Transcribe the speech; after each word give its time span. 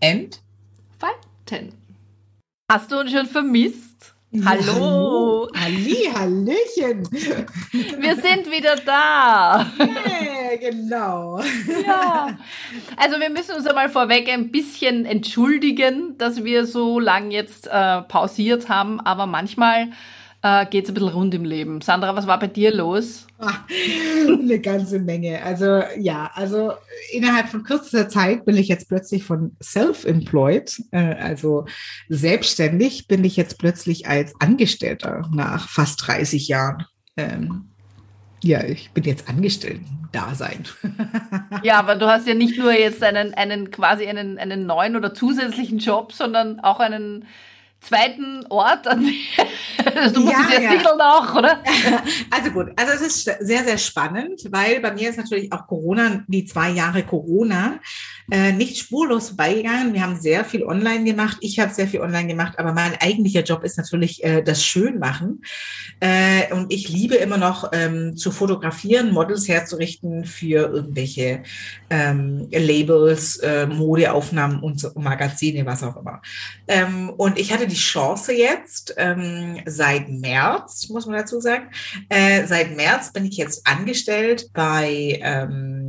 entfalten. 0.00 1.74
Hast 2.70 2.90
du 2.90 3.00
uns 3.00 3.12
schon 3.12 3.26
vermisst? 3.26 4.14
Hallo. 4.44 5.48
Halli, 5.56 6.08
Hallöchen. 6.14 7.02
Wir 7.10 8.14
sind 8.14 8.48
wieder 8.48 8.76
da. 8.76 9.66
Yeah, 9.80 10.56
genau. 10.56 11.40
Ja. 11.84 12.38
Also 12.96 13.18
wir 13.18 13.28
müssen 13.28 13.56
uns 13.56 13.66
einmal 13.66 13.88
vorweg 13.88 14.28
ein 14.28 14.52
bisschen 14.52 15.04
entschuldigen, 15.04 16.16
dass 16.16 16.44
wir 16.44 16.64
so 16.66 17.00
lang 17.00 17.32
jetzt 17.32 17.66
äh, 17.66 18.02
pausiert 18.02 18.68
haben, 18.68 19.00
aber 19.00 19.26
manchmal 19.26 19.88
äh, 20.42 20.66
geht 20.66 20.84
es 20.84 20.90
ein 20.90 20.94
bisschen 20.94 21.10
rund 21.10 21.34
im 21.34 21.44
Leben. 21.44 21.80
Sandra, 21.80 22.16
was 22.16 22.26
war 22.26 22.38
bei 22.38 22.46
dir 22.46 22.74
los? 22.74 23.26
Ach, 23.38 23.60
eine 24.26 24.58
ganze 24.60 24.98
Menge. 24.98 25.42
Also 25.42 25.82
ja, 25.98 26.30
also 26.34 26.72
innerhalb 27.12 27.48
von 27.48 27.62
kürzester 27.62 28.08
Zeit 28.08 28.44
bin 28.44 28.56
ich 28.56 28.68
jetzt 28.68 28.88
plötzlich 28.88 29.24
von 29.24 29.56
self-employed, 29.62 30.82
äh, 30.92 31.14
also 31.14 31.66
selbstständig, 32.08 33.06
bin 33.06 33.24
ich 33.24 33.36
jetzt 33.36 33.58
plötzlich 33.58 34.08
als 34.08 34.34
Angestellter 34.40 35.28
nach 35.32 35.68
fast 35.68 36.06
30 36.06 36.48
Jahren. 36.48 36.84
Ähm, 37.16 37.66
ja, 38.42 38.64
ich 38.64 38.90
bin 38.92 39.04
jetzt 39.04 39.28
Angestellten-Dasein. 39.28 40.64
ja, 41.62 41.78
aber 41.78 41.96
du 41.96 42.06
hast 42.06 42.26
ja 42.26 42.32
nicht 42.32 42.58
nur 42.58 42.72
jetzt 42.72 43.02
einen, 43.02 43.34
einen 43.34 43.70
quasi 43.70 44.06
einen, 44.06 44.38
einen 44.38 44.64
neuen 44.64 44.96
oder 44.96 45.12
zusätzlichen 45.12 45.78
Job, 45.78 46.12
sondern 46.12 46.60
auch 46.60 46.80
einen 46.80 47.26
zweiten 47.80 48.44
Ort, 48.48 48.86
an 48.86 49.00
du 50.14 50.20
musst 50.20 50.32
ja, 50.32 50.60
ja, 50.60 50.74
ja. 50.74 50.96
auch, 51.00 51.34
oder? 51.34 51.62
Also 52.30 52.50
gut, 52.50 52.68
also 52.76 52.92
es 52.92 53.00
ist 53.00 53.24
sehr, 53.40 53.64
sehr 53.64 53.78
spannend, 53.78 54.42
weil 54.50 54.80
bei 54.80 54.92
mir 54.92 55.10
ist 55.10 55.16
natürlich 55.16 55.52
auch 55.52 55.66
Corona, 55.66 56.22
die 56.26 56.44
zwei 56.44 56.70
Jahre 56.70 57.02
Corona, 57.02 57.80
äh, 58.30 58.52
nicht 58.52 58.78
spurlos 58.78 59.28
vorbeigegangen. 59.28 59.92
Wir 59.92 60.02
haben 60.02 60.20
sehr 60.20 60.44
viel 60.44 60.64
online 60.64 61.04
gemacht. 61.04 61.38
Ich 61.40 61.58
habe 61.58 61.72
sehr 61.72 61.88
viel 61.88 62.00
online 62.00 62.28
gemacht, 62.28 62.58
aber 62.58 62.72
mein 62.72 62.94
eigentlicher 63.00 63.42
Job 63.42 63.64
ist 63.64 63.76
natürlich 63.76 64.22
äh, 64.24 64.42
das 64.42 64.64
Schönmachen. 64.64 65.42
Äh, 66.00 66.52
und 66.52 66.72
ich 66.72 66.88
liebe 66.88 67.16
immer 67.16 67.38
noch 67.38 67.70
ähm, 67.72 68.16
zu 68.16 68.30
fotografieren, 68.30 69.12
Models 69.12 69.48
herzurichten 69.48 70.24
für 70.24 70.72
irgendwelche 70.72 71.42
ähm, 71.90 72.48
Labels, 72.50 73.36
äh, 73.38 73.66
Modeaufnahmen 73.66 74.60
und 74.60 74.80
so, 74.80 74.90
Magazine, 74.94 75.66
was 75.66 75.82
auch 75.82 75.96
immer. 75.96 76.22
Ähm, 76.68 77.10
und 77.10 77.38
ich 77.38 77.52
hatte 77.52 77.66
die 77.66 77.74
Chance 77.74 78.32
jetzt, 78.32 78.94
ähm, 78.96 79.60
seit 79.66 80.08
März, 80.08 80.88
muss 80.88 81.06
man 81.06 81.16
dazu 81.16 81.40
sagen, 81.40 81.70
äh, 82.08 82.46
seit 82.46 82.76
März 82.76 83.12
bin 83.12 83.26
ich 83.26 83.36
jetzt 83.36 83.66
angestellt 83.66 84.50
bei 84.52 85.18
ähm, 85.22 85.79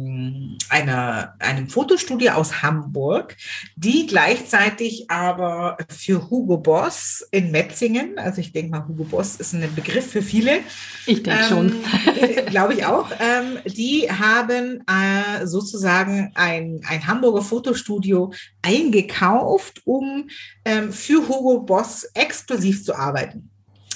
einer, 0.72 1.36
einem 1.40 1.70
Fotostudio 1.70 2.32
aus 2.32 2.64
Hamburg, 2.64 3.36
die 3.76 4.08
gleichzeitig 4.08 5.12
aber 5.12 5.78
für 5.90 6.30
Hugo 6.30 6.58
Boss 6.58 7.28
in 7.32 7.52
Metzingen, 7.52 8.18
also 8.18 8.40
ich 8.42 8.54
denke 8.54 8.72
mal, 8.72 8.88
Hugo 8.88 9.04
Boss 9.04 9.36
ist 9.36 9.54
ein 9.54 9.76
Begriff 9.76 10.10
für 10.10 10.22
viele. 10.22 10.60
Ich 11.06 11.24
denke 11.24 11.42
ähm, 11.42 11.48
schon. 11.50 11.74
Glaube 12.48 12.74
ich 12.74 12.86
auch. 12.86 13.12
Ähm, 13.20 13.60
die 13.66 14.10
haben 14.10 14.84
äh, 14.88 15.46
sozusagen 15.46 16.32
ein, 16.36 16.82
ein 16.88 17.06
Hamburger 17.06 17.42
Fotostudio 17.42 18.34
eingekauft, 18.62 19.82
um 19.86 20.30
ähm, 20.64 20.94
für 20.94 21.28
Hugo 21.28 21.62
Boss 21.62 22.06
exklusiv 22.14 22.84
zu 22.86 22.96
arbeiten. 22.96 23.51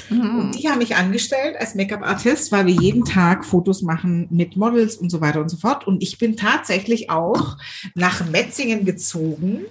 Mhm. 0.10 0.52
Die 0.52 0.70
haben 0.70 0.80
mich 0.80 0.96
angestellt 0.96 1.56
als 1.60 1.76
Make-up-Artist, 1.76 2.52
weil 2.52 2.66
wir 2.68 2.74
jeden 2.74 3.06
Tag 3.06 3.46
Fotos 3.46 3.82
machen 3.82 4.28
mit 4.30 4.56
Models 4.56 4.98
und 4.98 5.10
so 5.10 5.22
weiter 5.22 5.42
und 5.42 5.50
so 5.50 5.58
fort. 5.58 5.88
Und 5.88 6.04
ich 6.04 6.18
bin 6.18 6.38
tatsächlich 6.38 7.10
auch 7.10 7.58
nach 7.96 8.26
Metzingen 8.30 8.86
gezogen. 8.86 9.66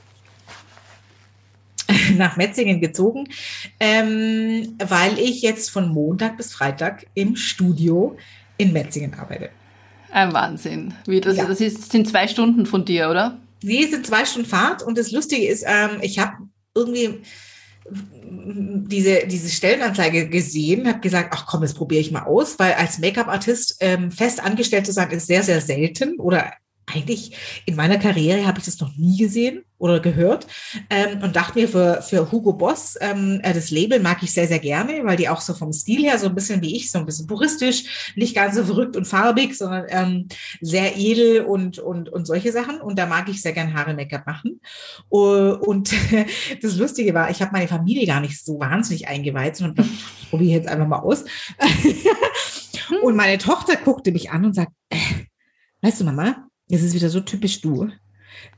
nach 2.16 2.36
Metzingen 2.36 2.80
gezogen, 2.80 3.28
ähm, 3.78 4.74
weil 4.78 5.18
ich 5.18 5.42
jetzt 5.42 5.70
von 5.70 5.88
Montag 5.88 6.36
bis 6.36 6.52
Freitag 6.52 7.06
im 7.14 7.36
Studio 7.36 8.16
in 8.56 8.72
Metzingen 8.72 9.14
arbeite. 9.14 9.50
Ein 10.10 10.32
Wahnsinn. 10.32 10.94
Wie 11.06 11.20
das, 11.20 11.36
ja. 11.36 11.44
das 11.44 11.60
ist, 11.60 11.90
sind 11.90 12.08
zwei 12.08 12.28
Stunden 12.28 12.66
von 12.66 12.84
dir, 12.84 13.10
oder? 13.10 13.38
Sie 13.60 13.84
sind 13.84 14.06
zwei 14.06 14.24
Stunden 14.24 14.48
Fahrt 14.48 14.82
und 14.82 14.96
das 14.96 15.10
Lustige 15.10 15.46
ist, 15.46 15.64
ähm, 15.66 15.98
ich 16.02 16.18
habe 16.18 16.36
irgendwie 16.74 17.20
diese, 17.86 19.26
diese 19.26 19.48
Stellenanzeige 19.48 20.28
gesehen, 20.28 20.88
habe 20.88 21.00
gesagt, 21.00 21.30
ach 21.32 21.46
komm, 21.46 21.62
das 21.62 21.74
probiere 21.74 22.00
ich 22.00 22.10
mal 22.10 22.24
aus, 22.24 22.58
weil 22.58 22.74
als 22.74 22.98
Make-up-Artist 22.98 23.76
ähm, 23.80 24.10
fest 24.10 24.42
angestellt 24.42 24.86
zu 24.86 24.92
sein, 24.92 25.10
ist 25.10 25.26
sehr, 25.26 25.42
sehr 25.42 25.60
selten 25.60 26.18
oder 26.18 26.52
eigentlich 26.86 27.62
in 27.66 27.76
meiner 27.76 27.98
Karriere 27.98 28.46
habe 28.46 28.58
ich 28.58 28.64
das 28.64 28.80
noch 28.80 28.94
nie 28.96 29.16
gesehen 29.16 29.64
oder 29.78 30.00
gehört 30.00 30.46
ähm, 30.88 31.22
und 31.22 31.36
dachte 31.36 31.58
mir 31.58 31.68
für, 31.68 32.00
für 32.02 32.30
Hugo 32.30 32.52
Boss, 32.52 32.96
ähm, 33.00 33.40
äh, 33.42 33.52
das 33.52 33.70
Label 33.70 34.00
mag 34.00 34.22
ich 34.22 34.32
sehr, 34.32 34.46
sehr 34.46 34.58
gerne, 34.58 35.04
weil 35.04 35.16
die 35.16 35.28
auch 35.28 35.40
so 35.40 35.52
vom 35.52 35.72
Stil 35.72 36.02
her 36.02 36.18
so 36.18 36.26
ein 36.26 36.34
bisschen 36.34 36.62
wie 36.62 36.76
ich, 36.76 36.90
so 36.90 36.98
ein 36.98 37.06
bisschen 37.06 37.26
puristisch, 37.26 38.12
nicht 38.16 38.34
ganz 38.34 38.56
so 38.56 38.64
verrückt 38.64 38.96
und 38.96 39.06
farbig, 39.06 39.54
sondern 39.56 39.84
ähm, 39.88 40.28
sehr 40.60 40.96
edel 40.96 41.42
und, 41.42 41.78
und, 41.78 42.08
und 42.08 42.26
solche 42.26 42.52
Sachen. 42.52 42.80
Und 42.80 42.98
da 42.98 43.06
mag 43.06 43.28
ich 43.28 43.42
sehr 43.42 43.52
gern 43.52 43.74
Haare-Make-up 43.74 44.26
machen. 44.26 44.60
Und 45.08 45.90
das 46.62 46.76
Lustige 46.76 47.12
war, 47.12 47.30
ich 47.30 47.42
habe 47.42 47.52
meine 47.52 47.68
Familie 47.68 48.06
gar 48.06 48.20
nicht 48.20 48.42
so 48.42 48.58
wahnsinnig 48.58 49.08
eingeweiht, 49.08 49.56
sondern 49.56 49.86
probiere 50.30 50.50
ich 50.50 50.56
jetzt 50.56 50.68
einfach 50.68 50.86
mal 50.86 51.00
aus. 51.00 51.24
und 53.02 53.16
meine 53.16 53.38
Tochter 53.38 53.76
guckte 53.76 54.12
mich 54.12 54.30
an 54.30 54.44
und 54.44 54.54
sagt, 54.54 54.72
äh, 54.90 54.96
weißt 55.82 56.00
du, 56.00 56.04
Mama, 56.04 56.48
es 56.70 56.82
ist 56.82 56.94
wieder 56.94 57.10
so 57.10 57.20
typisch 57.20 57.60
du. 57.60 57.88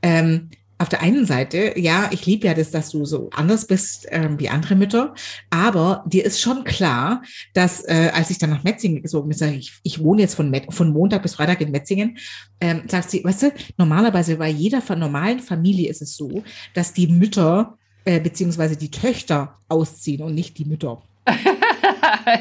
Ähm, 0.01 0.49
auf 0.79 0.89
der 0.89 1.01
einen 1.01 1.25
Seite, 1.25 1.73
ja, 1.79 2.09
ich 2.11 2.25
liebe 2.27 2.45
ja 2.45 2.53
das, 2.53 2.69
dass 2.69 2.91
du 2.91 3.03
so 3.03 3.31
anders 3.33 3.65
bist 3.65 4.05
ähm, 4.11 4.39
wie 4.39 4.49
andere 4.49 4.75
Mütter, 4.75 5.15
aber 5.49 6.03
dir 6.05 6.23
ist 6.23 6.39
schon 6.39 6.63
klar, 6.65 7.23
dass 7.55 7.83
äh, 7.87 8.11
als 8.13 8.29
ich 8.29 8.37
dann 8.37 8.51
nach 8.51 8.63
Metzingen 8.63 9.01
gezogen 9.01 9.29
bin, 9.29 9.53
ich, 9.53 9.73
ich 9.81 10.03
wohne 10.03 10.21
jetzt 10.21 10.35
von, 10.35 10.51
Met 10.51 10.71
von 10.71 10.91
Montag 10.91 11.23
bis 11.23 11.33
Freitag 11.33 11.61
in 11.61 11.71
Metzingen, 11.71 12.17
ähm, 12.61 12.83
sagt 12.87 13.09
sie, 13.09 13.23
weißt 13.23 13.43
du, 13.43 13.53
normalerweise 13.77 14.37
bei 14.37 14.49
jeder 14.49 14.83
normalen 14.95 15.39
Familie 15.39 15.89
ist 15.89 16.03
es 16.03 16.15
so, 16.15 16.43
dass 16.75 16.93
die 16.93 17.07
Mütter 17.07 17.77
äh, 18.05 18.19
beziehungsweise 18.19 18.77
die 18.77 18.91
Töchter 18.91 19.55
ausziehen 19.69 20.21
und 20.21 20.35
nicht 20.35 20.59
die 20.59 20.65
Mütter. 20.65 21.01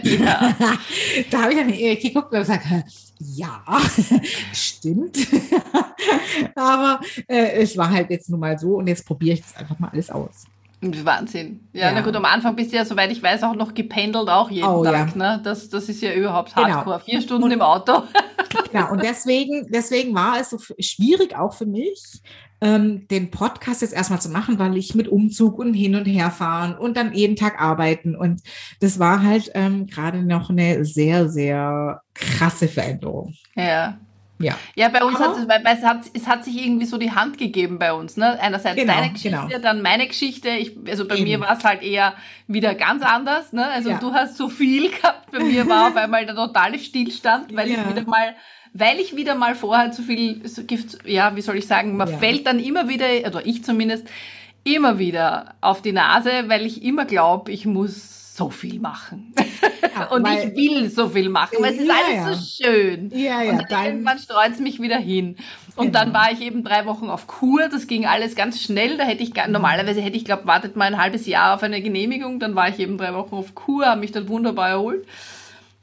ja. 0.02 0.56
da 1.30 1.42
habe 1.42 1.52
ich 1.52 1.58
dann 1.58 1.72
geguckt 1.72 2.32
und 2.32 2.38
gesagt, 2.38 2.66
ja, 3.18 3.62
stimmt. 4.52 5.16
Aber 6.54 7.00
äh, 7.28 7.62
es 7.62 7.76
war 7.76 7.90
halt 7.90 8.10
jetzt 8.10 8.28
nun 8.28 8.40
mal 8.40 8.58
so 8.58 8.76
und 8.76 8.86
jetzt 8.86 9.06
probiere 9.06 9.34
ich 9.34 9.42
das 9.42 9.56
einfach 9.56 9.78
mal 9.78 9.88
alles 9.88 10.10
aus. 10.10 10.44
Wahnsinn. 10.82 11.68
Ja, 11.72 11.86
ja, 11.86 11.92
na 11.92 12.02
gut, 12.02 12.14
am 12.14 12.26
Anfang 12.26 12.54
bist 12.54 12.70
du 12.70 12.76
ja, 12.76 12.84
soweit 12.84 13.10
ich 13.10 13.22
weiß, 13.22 13.42
auch 13.44 13.54
noch 13.54 13.72
gependelt, 13.72 14.28
auch 14.28 14.50
jeden 14.50 14.68
oh, 14.68 14.84
Tag. 14.84 15.16
Ja. 15.16 15.36
Ne? 15.36 15.40
Das, 15.42 15.70
das 15.70 15.88
ist 15.88 16.02
ja 16.02 16.12
überhaupt 16.12 16.54
genau. 16.54 16.68
hardcore. 16.68 16.96
Genau. 16.96 17.04
Vier 17.04 17.22
Stunden 17.22 17.44
und, 17.44 17.50
im 17.50 17.62
Auto. 17.62 18.02
genau, 18.70 18.92
und 18.92 19.02
deswegen, 19.02 19.66
deswegen 19.70 20.14
war 20.14 20.38
es 20.38 20.50
so 20.50 20.58
schwierig 20.78 21.34
auch 21.34 21.54
für 21.54 21.66
mich, 21.66 22.20
ähm, 22.60 23.06
den 23.08 23.30
Podcast 23.30 23.82
jetzt 23.82 23.94
erstmal 23.94 24.20
zu 24.20 24.30
machen, 24.30 24.58
weil 24.58 24.76
ich 24.76 24.94
mit 24.94 25.08
Umzug 25.08 25.58
und 25.58 25.74
hin 25.74 25.94
und 25.94 26.06
her 26.06 26.30
fahren 26.30 26.76
und 26.76 26.96
dann 26.96 27.12
jeden 27.12 27.36
Tag 27.36 27.60
arbeiten. 27.60 28.16
Und 28.16 28.42
das 28.80 28.98
war 28.98 29.22
halt 29.22 29.50
ähm, 29.54 29.86
gerade 29.86 30.22
noch 30.22 30.50
eine 30.50 30.84
sehr, 30.84 31.28
sehr 31.28 32.02
krasse 32.14 32.68
Veränderung. 32.68 33.34
Ja. 33.54 33.98
Ja. 34.38 34.56
Ja, 34.74 34.88
bei 34.88 35.02
uns 35.02 35.18
hat 35.18 35.36
es, 35.36 35.48
weil, 35.48 35.62
es, 35.64 35.82
hat, 35.82 36.00
es 36.12 36.26
hat 36.26 36.44
sich 36.44 36.62
irgendwie 36.62 36.84
so 36.84 36.98
die 36.98 37.12
Hand 37.12 37.38
gegeben 37.38 37.78
bei 37.78 37.92
uns. 37.92 38.16
Ne? 38.16 38.38
Einerseits 38.40 38.76
genau, 38.76 38.94
deine 38.94 39.12
Geschichte, 39.12 39.46
genau. 39.48 39.58
dann 39.62 39.82
meine 39.82 40.06
Geschichte. 40.06 40.50
Ich, 40.50 40.76
also 40.88 41.08
bei 41.08 41.16
Eben. 41.16 41.24
mir 41.24 41.40
war 41.40 41.56
es 41.56 41.64
halt 41.64 41.82
eher 41.82 42.14
wieder 42.46 42.74
ganz 42.74 43.02
anders. 43.02 43.52
Ne? 43.52 43.66
Also 43.66 43.90
ja. 43.90 43.98
du 43.98 44.12
hast 44.12 44.36
so 44.36 44.48
viel 44.48 44.90
gehabt. 44.96 45.30
Bei 45.32 45.40
mir 45.40 45.66
war 45.68 45.88
auf 45.88 45.96
einmal 45.96 46.26
der 46.26 46.34
totale 46.34 46.78
Stillstand, 46.78 47.56
weil 47.56 47.70
ja. 47.70 47.80
ich 47.80 47.88
wieder 47.88 48.08
mal 48.08 48.34
weil 48.78 49.00
ich 49.00 49.16
wieder 49.16 49.34
mal 49.36 49.54
vorher 49.54 49.90
zu 49.90 50.02
viel, 50.02 50.42
ja, 51.06 51.34
wie 51.34 51.40
soll 51.40 51.56
ich 51.56 51.66
sagen, 51.66 51.96
man 51.96 52.10
ja. 52.10 52.18
fällt 52.18 52.46
dann 52.46 52.58
immer 52.58 52.90
wieder, 52.90 53.06
oder 53.26 53.46
ich 53.46 53.64
zumindest, 53.64 54.06
immer 54.64 54.98
wieder 54.98 55.54
auf 55.62 55.80
die 55.80 55.92
Nase, 55.92 56.30
weil 56.48 56.66
ich 56.66 56.82
immer 56.82 57.06
glaube, 57.06 57.52
ich 57.52 57.64
muss 57.64 58.25
so 58.36 58.50
viel 58.50 58.78
machen. 58.80 59.32
Ja, 59.94 60.06
und 60.10 60.28
ich 60.28 60.54
will 60.54 60.90
so 60.90 61.08
viel 61.08 61.28
machen, 61.28 61.56
weil 61.60 61.72
es 61.72 61.80
ist 61.80 61.88
ja, 61.88 61.94
alles 61.94 62.16
ja. 62.16 62.34
so 62.34 62.64
schön. 62.64 63.10
Ja, 63.14 63.42
ja, 63.42 63.52
und 63.52 63.64
dann 63.70 63.86
irgendwann 63.86 64.18
streut 64.18 64.52
es 64.52 64.60
mich 64.60 64.80
wieder 64.80 64.98
hin. 64.98 65.36
Und 65.74 65.86
genau. 65.86 65.98
dann 66.00 66.12
war 66.12 66.30
ich 66.32 66.40
eben 66.40 66.62
drei 66.62 66.86
Wochen 66.86 67.08
auf 67.08 67.26
Kur. 67.26 67.68
Das 67.70 67.86
ging 67.86 68.06
alles 68.06 68.36
ganz 68.36 68.60
schnell. 68.60 68.98
Da 68.98 69.04
hätte 69.04 69.22
ich 69.22 69.32
normalerweise 69.48 70.00
hätte 70.00 70.16
ich 70.16 70.24
glaube 70.24 70.46
wartet 70.46 70.76
mal 70.76 70.86
ein 70.86 71.00
halbes 71.00 71.26
Jahr 71.26 71.54
auf 71.54 71.62
eine 71.62 71.80
Genehmigung. 71.80 72.38
Dann 72.38 72.54
war 72.54 72.68
ich 72.68 72.78
eben 72.78 72.98
drei 72.98 73.14
Wochen 73.14 73.34
auf 73.34 73.54
Kur, 73.54 73.86
habe 73.86 74.00
mich 74.00 74.12
dann 74.12 74.28
wunderbar 74.28 74.68
erholt 74.68 75.06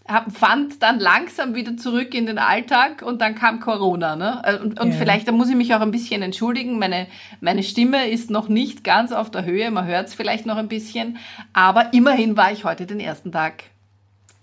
hab, 0.07 0.31
fand 0.35 0.81
dann 0.83 1.00
langsam 1.00 1.55
wieder 1.55 1.77
zurück 1.77 2.13
in 2.13 2.25
den 2.25 2.38
Alltag 2.38 3.01
und 3.01 3.21
dann 3.21 3.35
kam 3.35 3.59
Corona. 3.59 4.15
Ne? 4.15 4.41
Äh, 4.44 4.57
und, 4.57 4.79
und 4.79 4.91
ja. 4.91 4.97
vielleicht, 4.97 5.27
da 5.27 5.31
muss 5.31 5.50
ich 5.50 5.55
mich 5.55 5.73
auch 5.73 5.81
ein 5.81 5.91
bisschen 5.91 6.21
entschuldigen, 6.21 6.77
meine, 6.77 7.07
meine 7.39 7.63
Stimme 7.63 8.09
ist 8.09 8.29
noch 8.29 8.50
nicht 8.50 8.83
ganz 8.83 9.11
auf 9.11 9.31
der 9.31 9.45
Höhe, 9.45 9.71
man 9.71 9.85
hört 9.85 10.07
es 10.07 10.13
vielleicht 10.13 10.45
noch 10.45 10.57
ein 10.57 10.67
bisschen, 10.67 11.17
aber 11.53 11.94
immerhin 11.94 12.35
war 12.35 12.51
ich 12.51 12.65
heute 12.65 12.85
den 12.85 13.00
ersten 13.00 13.31
Tag 13.31 13.63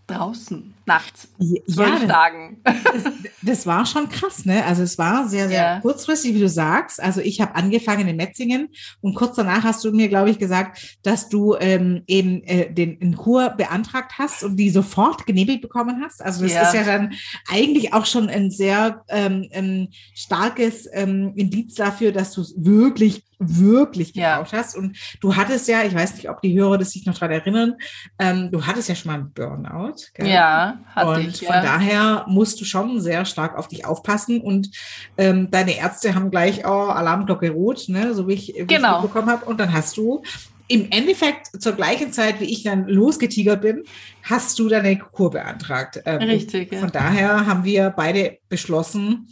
draußen 0.06 0.74
nachts. 0.86 1.28
Zwölf 1.68 2.02
ja, 2.02 2.08
Tagen. 2.08 2.60
Das, 2.64 3.12
das, 3.42 3.66
war 3.66 3.86
schon 3.86 4.08
krass, 4.08 4.44
ne? 4.44 4.64
Also 4.64 4.82
es 4.82 4.98
war 4.98 5.28
sehr, 5.28 5.48
sehr 5.48 5.62
ja. 5.62 5.80
kurzfristig, 5.80 6.34
wie 6.34 6.40
du 6.40 6.48
sagst. 6.48 7.02
Also 7.02 7.20
ich 7.20 7.40
habe 7.40 7.54
angefangen 7.54 8.08
in 8.08 8.16
Metzingen 8.16 8.68
und 9.00 9.14
kurz 9.14 9.36
danach 9.36 9.64
hast 9.64 9.84
du 9.84 9.92
mir, 9.92 10.08
glaube 10.08 10.30
ich, 10.30 10.38
gesagt, 10.38 10.98
dass 11.02 11.28
du 11.28 11.56
ähm, 11.58 12.02
eben 12.06 12.42
äh, 12.44 12.72
den 12.72 12.98
in 12.98 13.16
Kur 13.16 13.50
beantragt 13.50 14.14
hast 14.18 14.42
und 14.42 14.56
die 14.56 14.70
sofort 14.70 15.26
genehmigt 15.26 15.62
bekommen 15.62 16.02
hast. 16.02 16.22
Also 16.22 16.42
das 16.42 16.52
ja. 16.52 16.62
ist 16.62 16.74
ja 16.74 16.84
dann 16.84 17.12
eigentlich 17.48 17.94
auch 17.94 18.06
schon 18.06 18.28
ein 18.28 18.50
sehr 18.50 19.04
ähm, 19.08 19.48
ein 19.52 19.88
starkes 20.14 20.88
ähm, 20.92 21.32
Indiz 21.36 21.74
dafür, 21.74 22.12
dass 22.12 22.32
du 22.32 22.40
es 22.42 22.54
wirklich 22.56 23.24
wirklich 23.40 24.12
gebraucht 24.12 24.52
ja. 24.52 24.58
hast. 24.58 24.76
Und 24.76 24.96
du 25.20 25.34
hattest 25.34 25.66
ja, 25.66 25.82
ich 25.82 25.94
weiß 25.94 26.14
nicht, 26.14 26.28
ob 26.28 26.40
die 26.42 26.56
Hörer 26.58 26.78
das 26.78 26.90
sich 26.90 27.06
noch 27.06 27.14
daran 27.14 27.32
erinnern, 27.32 27.74
ähm, 28.18 28.50
du 28.50 28.66
hattest 28.66 28.88
ja 28.88 28.94
schon 28.94 29.10
mal 29.10 29.18
einen 29.18 29.32
Burnout. 29.32 29.96
Gell? 30.14 30.28
Ja, 30.28 30.79
hatte 30.86 31.20
und 31.20 31.28
ich. 31.28 31.46
Von 31.46 31.54
ja. 31.54 31.62
daher 31.62 32.24
musst 32.28 32.60
du 32.60 32.64
schon 32.64 33.00
sehr 33.00 33.24
stark 33.24 33.56
auf 33.56 33.68
dich 33.68 33.84
aufpassen. 33.84 34.40
Und 34.40 34.70
ähm, 35.18 35.50
deine 35.50 35.76
Ärzte 35.76 36.14
haben 36.14 36.30
gleich 36.30 36.64
oh, 36.64 36.68
Alarmglocke 36.68 37.50
rot, 37.50 37.88
ne? 37.88 38.14
so 38.14 38.28
wie 38.28 38.34
ich, 38.34 38.54
wie 38.56 38.66
genau. 38.66 38.96
ich 38.96 39.02
bekommen 39.02 39.28
habe. 39.28 39.44
Und 39.46 39.58
dann 39.58 39.72
hast 39.72 39.96
du 39.96 40.22
im 40.70 40.86
Endeffekt 40.90 41.60
zur 41.60 41.72
gleichen 41.72 42.12
Zeit, 42.12 42.40
wie 42.40 42.44
ich 42.44 42.62
dann 42.62 42.86
losgetigert 42.86 43.60
bin, 43.60 43.82
hast 44.22 44.56
du 44.58 44.68
deine 44.68 44.96
Kur 44.96 45.30
beantragt. 45.30 46.00
Ähm, 46.06 46.18
Richtig. 46.22 46.72
Ja. 46.72 46.78
Von 46.78 46.92
daher 46.92 47.44
haben 47.46 47.64
wir 47.64 47.90
beide 47.90 48.38
beschlossen, 48.48 49.28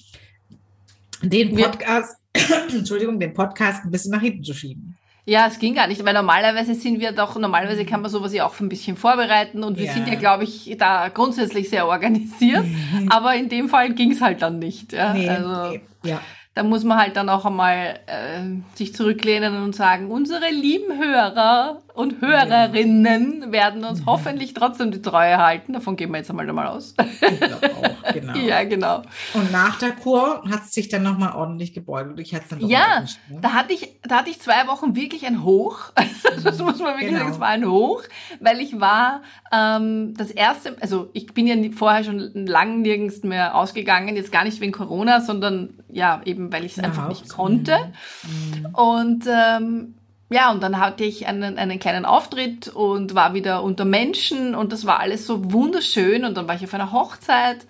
den 1.22 1.54
Podcast, 1.54 2.16
Entschuldigung, 2.72 3.20
den 3.20 3.34
Podcast 3.34 3.84
ein 3.84 3.90
bisschen 3.92 4.10
nach 4.10 4.20
hinten 4.20 4.42
zu 4.42 4.52
schieben. 4.52 4.97
Ja, 5.28 5.46
es 5.46 5.58
ging 5.58 5.74
gar 5.74 5.88
nicht, 5.88 6.02
weil 6.06 6.14
normalerweise 6.14 6.74
sind 6.74 7.00
wir 7.00 7.12
doch, 7.12 7.38
normalerweise 7.38 7.84
kann 7.84 8.00
man 8.00 8.10
sowas 8.10 8.32
ja 8.32 8.46
auch 8.46 8.58
ein 8.60 8.70
bisschen 8.70 8.96
vorbereiten 8.96 9.62
und 9.62 9.76
wir 9.76 9.84
ja. 9.84 9.92
sind 9.92 10.08
ja, 10.08 10.14
glaube 10.14 10.44
ich, 10.44 10.74
da 10.78 11.08
grundsätzlich 11.08 11.68
sehr 11.68 11.86
organisiert, 11.86 12.64
aber 13.10 13.34
in 13.34 13.50
dem 13.50 13.68
Fall 13.68 13.92
ging 13.92 14.12
es 14.12 14.22
halt 14.22 14.40
dann 14.40 14.58
nicht. 14.58 14.94
Ja? 14.94 15.12
Nee, 15.12 15.28
also, 15.28 15.70
nee. 15.72 15.80
ja 16.02 16.22
da 16.58 16.64
muss 16.64 16.82
man 16.82 16.98
halt 16.98 17.16
dann 17.16 17.28
auch 17.28 17.44
einmal 17.44 18.00
äh, 18.06 18.42
sich 18.74 18.92
zurücklehnen 18.92 19.62
und 19.62 19.76
sagen, 19.76 20.10
unsere 20.10 20.50
lieben 20.50 20.98
Hörer 20.98 21.82
und 21.94 22.20
Hörerinnen 22.20 23.52
werden 23.52 23.84
uns 23.84 24.06
hoffentlich 24.06 24.54
trotzdem 24.54 24.90
die 24.90 25.00
Treue 25.00 25.38
halten. 25.38 25.72
Davon 25.72 25.94
gehen 25.94 26.10
wir 26.10 26.18
jetzt 26.18 26.30
einmal 26.30 26.48
einmal 26.48 26.66
aus. 26.66 26.94
Ich 26.98 27.40
glaube 27.40 27.70
auch, 27.74 28.12
genau. 28.12 28.34
ja, 28.38 28.64
genau. 28.64 29.02
Und 29.34 29.52
nach 29.52 29.78
der 29.78 29.92
Kur 29.92 30.42
hat 30.50 30.62
es 30.64 30.72
sich 30.72 30.88
dann 30.88 31.04
nochmal 31.04 31.34
ordentlich 31.34 31.74
gebeutelt. 31.74 32.18
Ich 32.18 32.30
dann 32.30 32.60
ja, 32.60 33.00
nicht, 33.02 33.20
ne? 33.28 33.38
da, 33.40 33.52
hatte 33.52 33.72
ich, 33.72 33.96
da 34.02 34.16
hatte 34.18 34.30
ich 34.30 34.40
zwei 34.40 34.66
Wochen 34.66 34.96
wirklich 34.96 35.26
ein 35.26 35.44
Hoch. 35.44 35.92
das 36.44 36.58
muss 36.58 36.78
man 36.78 36.94
wirklich 36.94 37.08
genau. 37.08 37.20
sagen, 37.20 37.32
es 37.32 37.40
war 37.40 37.48
ein 37.48 37.66
Hoch, 37.66 38.02
weil 38.40 38.60
ich 38.60 38.80
war 38.80 39.22
ähm, 39.52 40.14
das 40.16 40.32
erste, 40.32 40.76
also 40.80 41.10
ich 41.12 41.34
bin 41.34 41.46
ja 41.46 41.56
vorher 41.72 42.02
schon 42.02 42.46
lang 42.46 42.82
nirgends 42.82 43.22
mehr 43.22 43.54
ausgegangen, 43.54 44.16
jetzt 44.16 44.32
gar 44.32 44.44
nicht 44.44 44.60
wegen 44.60 44.72
Corona, 44.72 45.20
sondern 45.20 45.74
ja, 45.88 46.20
eben 46.24 46.47
weil 46.50 46.64
ich 46.64 46.76
es 46.76 46.84
einfach 46.84 47.08
nicht 47.08 47.28
konnte. 47.28 47.76
Mhm. 48.22 48.66
Und 48.74 49.24
ähm, 49.26 49.94
ja, 50.30 50.50
und 50.50 50.62
dann 50.62 50.78
hatte 50.78 51.04
ich 51.04 51.26
einen, 51.26 51.56
einen 51.56 51.78
kleinen 51.78 52.04
Auftritt 52.04 52.68
und 52.68 53.14
war 53.14 53.32
wieder 53.32 53.62
unter 53.62 53.84
Menschen 53.84 54.54
und 54.54 54.72
das 54.72 54.84
war 54.84 55.00
alles 55.00 55.26
so 55.26 55.52
wunderschön 55.52 56.24
und 56.24 56.36
dann 56.36 56.46
war 56.46 56.54
ich 56.54 56.64
auf 56.64 56.74
einer 56.74 56.92
Hochzeit. 56.92 57.66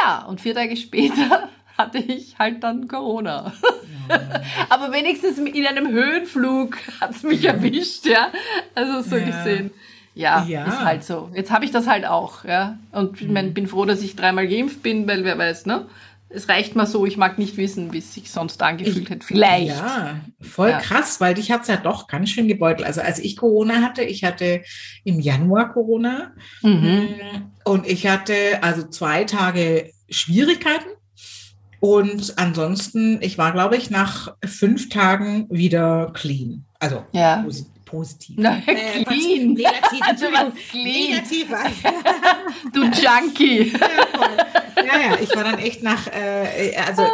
Ja, 0.00 0.24
und 0.24 0.40
vier 0.40 0.54
Tage 0.54 0.76
später 0.76 1.48
hatte 1.78 1.98
ich 1.98 2.38
halt 2.38 2.62
dann 2.64 2.88
Corona. 2.88 3.52
Ja. 4.08 4.20
Aber 4.68 4.92
wenigstens 4.92 5.38
in 5.38 5.66
einem 5.66 5.88
Höhenflug 5.88 6.76
hat 7.00 7.12
es 7.12 7.22
mich 7.22 7.44
erwischt, 7.44 8.06
ja. 8.06 8.32
Also 8.74 9.08
so 9.08 9.16
ja. 9.16 9.26
gesehen. 9.26 9.70
Ja, 10.14 10.44
ja, 10.44 10.64
ist 10.64 10.84
halt 10.84 11.04
so. 11.04 11.30
Jetzt 11.34 11.50
habe 11.50 11.64
ich 11.64 11.70
das 11.70 11.86
halt 11.86 12.04
auch, 12.04 12.44
ja. 12.44 12.78
Und 12.90 13.20
mhm. 13.22 13.54
bin 13.54 13.66
froh, 13.66 13.84
dass 13.84 14.02
ich 14.02 14.16
dreimal 14.16 14.46
geimpft 14.46 14.82
bin, 14.82 15.06
weil 15.06 15.24
wer 15.24 15.38
weiß, 15.38 15.66
ne? 15.66 15.86
Es 16.34 16.48
reicht 16.48 16.76
mal 16.76 16.86
so, 16.86 17.06
ich 17.06 17.16
mag 17.16 17.38
nicht 17.38 17.56
wissen, 17.56 17.92
wie 17.92 17.98
es 17.98 18.14
sich 18.14 18.30
sonst 18.30 18.62
angefühlt 18.62 19.10
hätte. 19.10 19.26
Vielleicht. 19.26 19.68
Ja, 19.68 20.20
voll 20.40 20.70
ja. 20.70 20.78
krass, 20.78 21.20
weil 21.20 21.34
dich 21.34 21.50
hat 21.50 21.62
es 21.62 21.68
ja 21.68 21.76
doch 21.76 22.06
ganz 22.06 22.30
schön 22.30 22.48
gebeutelt. 22.48 22.86
Also 22.86 23.00
als 23.00 23.18
ich 23.18 23.36
Corona 23.36 23.82
hatte, 23.82 24.02
ich 24.02 24.24
hatte 24.24 24.62
im 25.04 25.20
Januar 25.20 25.72
Corona 25.72 26.32
mhm. 26.62 27.08
und 27.64 27.86
ich 27.86 28.06
hatte 28.06 28.34
also 28.62 28.88
zwei 28.88 29.24
Tage 29.24 29.90
Schwierigkeiten. 30.08 30.88
Und 31.80 32.38
ansonsten, 32.38 33.18
ich 33.22 33.38
war, 33.38 33.52
glaube 33.52 33.76
ich, 33.76 33.90
nach 33.90 34.36
fünf 34.44 34.88
Tagen 34.88 35.48
wieder 35.50 36.12
clean. 36.14 36.64
Also 36.78 37.04
ja 37.12 37.44
positiv. 37.92 38.36
Nein, 38.38 38.62
äh, 38.66 39.04
clean. 39.04 39.52
Negativ. 39.52 40.00
Clean. 40.70 41.10
Negativ. 41.10 41.48
du 42.72 42.84
Junkie. 42.84 43.72
Ja, 44.76 45.10
ja, 45.10 45.18
ich 45.20 45.34
war 45.36 45.44
dann 45.44 45.58
echt 45.58 45.82
nach, 45.82 46.06
äh, 46.08 46.74
also 46.86 47.06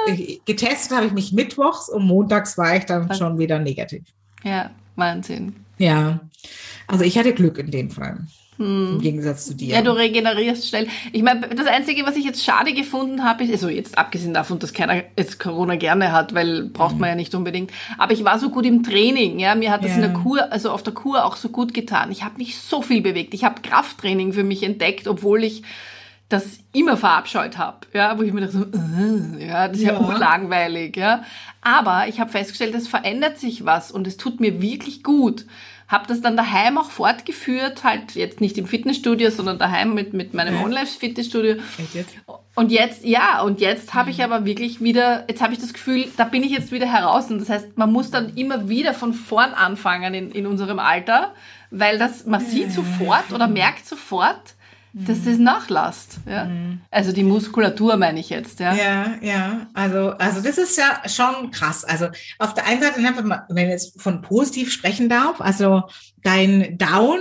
getestet 0.47 0.97
habe 0.97 1.07
ich 1.07 1.13
mich 1.13 1.33
mittwochs 1.33 1.89
und 1.89 2.07
montags 2.07 2.57
war 2.57 2.77
ich 2.77 2.85
dann 2.85 3.13
schon 3.15 3.39
wieder 3.39 3.59
negativ. 3.59 4.05
Ja, 4.45 4.71
Wahnsinn. 4.95 5.55
Ja, 5.79 6.21
also 6.87 7.05
ich 7.05 7.19
hatte 7.19 7.35
Glück 7.35 7.59
in 7.59 7.71
dem 7.71 7.91
Fall. 7.91 8.21
Hm. 8.59 8.95
Im 8.95 9.01
Gegensatz 9.01 9.47
zu 9.47 9.55
dir. 9.55 9.77
Ja, 9.77 9.83
du 9.83 9.93
regenerierst 9.93 10.69
schnell. 10.69 10.89
Ich 11.13 11.23
meine, 11.23 11.49
das 11.49 11.67
Einzige, 11.67 12.05
was 12.05 12.17
ich 12.17 12.25
jetzt 12.25 12.43
schade 12.43 12.75
gefunden 12.75 13.23
habe, 13.23 13.45
ist, 13.45 13.53
also 13.53 13.69
jetzt 13.69 13.97
abgesehen 13.97 14.35
davon, 14.35 14.59
dass 14.59 14.73
keiner 14.73 15.05
jetzt 15.17 15.39
Corona 15.39 15.77
gerne 15.77 16.11
hat, 16.11 16.35
weil 16.35 16.65
braucht 16.65 16.95
mhm. 16.95 17.01
man 17.01 17.09
ja 17.11 17.15
nicht 17.15 17.35
unbedingt. 17.37 17.71
Aber 17.99 18.13
ich 18.13 18.25
war 18.25 18.41
so 18.41 18.51
gut 18.51 18.67
im 18.67 18.83
Training, 18.83 19.39
ja. 19.39 19.55
Mir 19.55 19.71
hat 19.71 19.85
das 19.85 19.91
ja. 19.91 19.97
in 19.97 20.03
der 20.03 20.13
Kur, 20.13 20.53
also 20.53 20.73
auf 20.73 20.83
der 20.83 20.93
Kur 20.93 21.25
auch 21.25 21.37
so 21.37 21.51
gut 21.51 21.73
getan. 21.73 22.11
Ich 22.11 22.25
habe 22.25 22.39
mich 22.39 22.59
so 22.59 22.83
viel 22.83 23.01
bewegt. 23.01 23.33
Ich 23.33 23.45
habe 23.45 23.63
Krafttraining 23.63 24.33
für 24.33 24.45
mich 24.45 24.65
entdeckt, 24.65 25.07
obwohl 25.07 25.45
ich 25.45 25.63
das 26.29 26.59
immer 26.73 26.97
verabscheut 26.97 27.57
habe, 27.57 27.87
ja, 27.95 28.19
wo 28.19 28.23
ich 28.23 28.33
mir 28.35 28.43
dachte, 28.43 28.53
so, 28.53 28.65
äh, 28.65 29.47
ja, 29.47 29.69
das 29.69 29.79
ist 29.79 29.85
ja, 29.85 29.95
ja 29.95 30.01
urlangweilig, 30.01 30.97
ja. 30.97 31.23
Aber 31.63 32.07
ich 32.09 32.21
habe 32.21 32.31
festgestellt, 32.31 32.75
es 32.75 32.87
verändert 32.87 33.39
sich 33.39 33.65
was 33.65 33.91
und 33.91 34.07
es 34.07 34.19
tut 34.19 34.41
mir 34.41 34.61
wirklich 34.61 35.03
gut 35.03 35.47
habe 35.89 36.07
das 36.07 36.21
dann 36.21 36.37
daheim 36.37 36.77
auch 36.77 36.91
fortgeführt, 36.91 37.83
halt 37.83 38.15
jetzt 38.15 38.43
nicht 38.43 38.59
im 38.59 38.67
Fitnessstudio, 38.67 39.31
sondern 39.31 39.59
daheim 39.59 39.95
mit, 39.95 40.13
mit 40.13 40.35
meinem 40.35 40.57
ja. 40.57 40.63
Online-Fitnessstudio. 40.63 41.57
Und 42.55 42.71
jetzt, 42.71 43.05
ja, 43.05 43.41
und 43.41 43.61
jetzt 43.61 43.95
habe 43.95 44.11
ich 44.11 44.19
mhm. 44.19 44.25
aber 44.25 44.45
wirklich 44.45 44.83
wieder, 44.83 45.25
jetzt 45.29 45.41
habe 45.41 45.55
ich 45.55 45.61
das 45.61 45.73
Gefühl, 45.73 46.07
da 46.19 46.25
bin 46.25 46.43
ich 46.43 46.51
jetzt 46.51 46.73
wieder 46.73 46.87
heraus. 46.87 47.31
Und 47.31 47.41
das 47.41 47.49
heißt, 47.49 47.79
man 47.79 47.91
muss 47.91 48.11
dann 48.11 48.35
immer 48.37 48.69
wieder 48.69 48.93
von 48.93 49.15
vorn 49.15 49.55
anfangen 49.55 50.13
in, 50.13 50.31
in 50.31 50.47
unserem 50.47 50.79
Alter, 50.79 51.33
weil 51.71 51.99
das, 51.99 52.27
man 52.27 52.41
sieht 52.41 52.71
sofort 52.73 53.33
oder 53.33 53.49
merkt 53.49 53.87
sofort, 53.87 54.57
dass 55.07 55.25
das 55.25 55.39
nachlasst. 55.39 56.19
Ja? 56.27 56.45
Mhm. 56.45 56.81
Also 56.91 57.13
die 57.13 57.23
Muskulatur 57.23 57.97
meine 57.97 58.21
ich 58.21 58.31
jetzt. 58.31 58.61
Ja, 58.61 58.75
ja, 58.75 59.15
ja. 59.21 59.67
Also, 59.75 60.11
also 60.11 60.41
das 60.41 60.59
ist 60.59 60.77
ja 60.77 61.03
schon 61.09 61.51
krass. 61.51 61.85
Also 61.85 62.09
auf 62.39 62.55
der 62.55 62.67
einen 62.67 62.83
Seite, 62.83 63.03
wenn 63.49 63.67
ich 63.67 63.71
jetzt 63.71 64.01
von 64.01 64.23
positiv 64.23 64.73
sprechen 64.73 65.09
darf, 65.09 65.41
also 65.41 65.85
dein 66.23 66.79
Down 66.79 67.19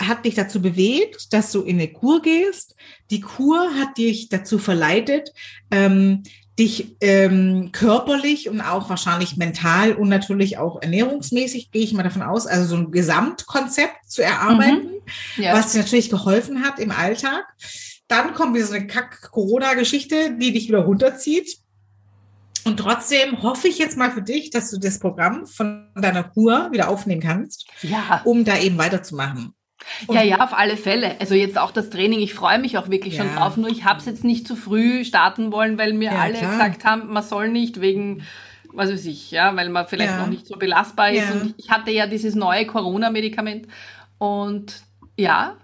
hat 0.00 0.24
dich 0.24 0.34
dazu 0.34 0.62
bewegt, 0.62 1.32
dass 1.32 1.52
du 1.52 1.62
in 1.62 1.76
eine 1.76 1.88
Kur 1.88 2.22
gehst. 2.22 2.74
Die 3.10 3.20
Kur 3.20 3.74
hat 3.74 3.98
dich 3.98 4.28
dazu 4.28 4.58
verleitet, 4.58 5.32
ähm, 5.70 6.22
dich 6.58 6.96
ähm, 7.00 7.70
körperlich 7.72 8.48
und 8.48 8.60
auch 8.60 8.90
wahrscheinlich 8.90 9.36
mental 9.36 9.94
und 9.94 10.08
natürlich 10.08 10.58
auch 10.58 10.82
ernährungsmäßig, 10.82 11.70
gehe 11.70 11.82
ich 11.82 11.92
mal 11.92 12.02
davon 12.02 12.22
aus, 12.22 12.46
also 12.46 12.66
so 12.66 12.76
ein 12.76 12.90
Gesamtkonzept 12.90 14.10
zu 14.10 14.22
erarbeiten, 14.22 14.90
mhm. 15.36 15.42
ja. 15.42 15.54
was 15.54 15.72
dir 15.72 15.78
natürlich 15.78 16.10
geholfen 16.10 16.64
hat 16.64 16.80
im 16.80 16.90
Alltag. 16.90 17.44
Dann 18.08 18.34
kommt 18.34 18.54
wieder 18.54 18.66
so 18.66 18.74
eine 18.74 18.86
Kack-Corona-Geschichte, 18.86 20.36
die 20.38 20.52
dich 20.52 20.68
wieder 20.68 20.80
runterzieht. 20.80 21.58
Und 22.64 22.78
trotzdem 22.78 23.42
hoffe 23.42 23.68
ich 23.68 23.78
jetzt 23.78 23.96
mal 23.96 24.10
für 24.10 24.22
dich, 24.22 24.50
dass 24.50 24.70
du 24.70 24.78
das 24.78 24.98
Programm 24.98 25.46
von 25.46 25.88
deiner 25.94 26.24
Kur 26.24 26.70
wieder 26.72 26.88
aufnehmen 26.88 27.22
kannst, 27.22 27.66
ja. 27.82 28.22
um 28.24 28.44
da 28.44 28.58
eben 28.58 28.78
weiterzumachen. 28.78 29.54
Und 30.06 30.14
ja, 30.14 30.22
ja, 30.22 30.40
auf 30.40 30.52
alle 30.52 30.76
Fälle. 30.76 31.16
Also 31.20 31.34
jetzt 31.34 31.58
auch 31.58 31.70
das 31.70 31.90
Training, 31.90 32.20
ich 32.20 32.34
freue 32.34 32.58
mich 32.58 32.78
auch 32.78 32.88
wirklich 32.88 33.16
ja. 33.16 33.24
schon 33.24 33.34
drauf, 33.34 33.56
nur 33.56 33.68
ich 33.68 33.84
habe 33.84 33.98
es 33.98 34.06
jetzt 34.06 34.24
nicht 34.24 34.46
zu 34.46 34.56
früh 34.56 35.04
starten 35.04 35.52
wollen, 35.52 35.78
weil 35.78 35.92
mir 35.92 36.12
ja, 36.12 36.18
alle 36.18 36.34
klar. 36.34 36.50
gesagt 36.50 36.84
haben, 36.84 37.12
man 37.12 37.22
soll 37.22 37.48
nicht 37.48 37.80
wegen, 37.80 38.22
was 38.72 38.90
weiß 38.90 39.06
ich, 39.06 39.30
ja, 39.30 39.54
weil 39.56 39.68
man 39.68 39.86
vielleicht 39.86 40.12
ja. 40.12 40.20
noch 40.20 40.28
nicht 40.28 40.46
so 40.46 40.56
belastbar 40.56 41.12
ist. 41.12 41.30
Und 41.32 41.54
ich 41.56 41.70
hatte 41.70 41.90
ja 41.90 42.06
dieses 42.06 42.34
neue 42.34 42.66
Corona-Medikament 42.66 43.66
und 44.18 44.82
Ja, 45.18 45.56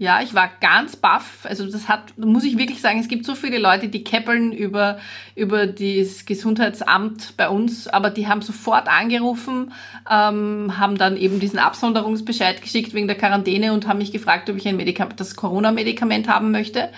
ja, 0.00 0.22
ich 0.22 0.32
war 0.32 0.48
ganz 0.62 0.96
baff. 0.96 1.40
Also 1.44 1.70
das 1.70 1.86
hat, 1.86 2.16
muss 2.16 2.44
ich 2.44 2.56
wirklich 2.56 2.80
sagen, 2.80 3.00
es 3.00 3.08
gibt 3.08 3.26
so 3.26 3.34
viele 3.34 3.58
Leute, 3.58 3.88
die 3.88 4.02
keppeln 4.02 4.50
über, 4.50 4.98
über 5.34 5.66
das 5.66 6.24
Gesundheitsamt 6.24 7.36
bei 7.36 7.50
uns, 7.50 7.86
aber 7.86 8.08
die 8.08 8.26
haben 8.26 8.40
sofort 8.40 8.88
angerufen, 8.88 9.74
ähm, 10.10 10.78
haben 10.78 10.96
dann 10.96 11.18
eben 11.18 11.38
diesen 11.38 11.58
Absonderungsbescheid 11.58 12.62
geschickt 12.62 12.94
wegen 12.94 13.08
der 13.08 13.18
Quarantäne 13.18 13.74
und 13.74 13.86
haben 13.86 13.98
mich 13.98 14.10
gefragt, 14.10 14.48
ob 14.48 14.56
ich 14.56 14.66
ein 14.66 14.78
Medikament, 14.78 15.20
das 15.20 15.36
Corona-Medikament 15.36 16.28
haben 16.28 16.50
möchte. 16.50 16.88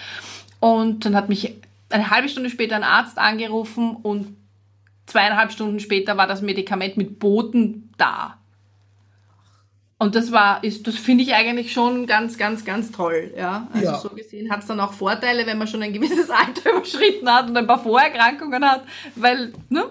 Und 0.61 1.04
dann 1.04 1.16
hat 1.16 1.28
mich 1.28 1.56
eine 1.90 2.09
halbe 2.11 2.28
Stunde 2.28 2.50
später 2.50 2.76
ein 2.76 2.85
Arzt 2.85 3.18
angerufen 3.18 3.97
und 3.97 4.37
zweieinhalb 5.06 5.50
Stunden 5.50 5.80
später 5.80 6.16
war 6.16 6.28
das 6.28 6.40
Medikament 6.40 6.97
mit 6.97 7.18
Boten 7.18 7.90
da. 7.99 8.38
Und 10.02 10.16
das 10.16 10.32
war, 10.32 10.64
ist, 10.64 10.85
das 10.88 10.97
finde 10.97 11.23
ich 11.23 11.32
eigentlich 11.32 11.73
schon 11.73 12.09
ganz, 12.09 12.37
ganz, 12.37 12.64
ganz 12.64 12.90
toll. 12.90 13.32
Ja, 13.37 13.68
also 13.73 13.87
ja. 13.87 13.99
so 14.00 14.09
gesehen 14.09 14.50
hat 14.50 14.62
es 14.62 14.66
dann 14.66 14.80
auch 14.80 14.92
Vorteile, 14.92 15.47
wenn 15.47 15.59
man 15.59 15.68
schon 15.68 15.80
ein 15.80 15.92
gewisses 15.92 16.28
Alter 16.30 16.76
überschritten 16.76 17.32
hat 17.32 17.49
und 17.49 17.56
ein 17.56 17.68
paar 17.68 17.80
Vorerkrankungen 17.80 18.64
hat, 18.64 18.82
weil, 19.14 19.52
ne? 19.68 19.85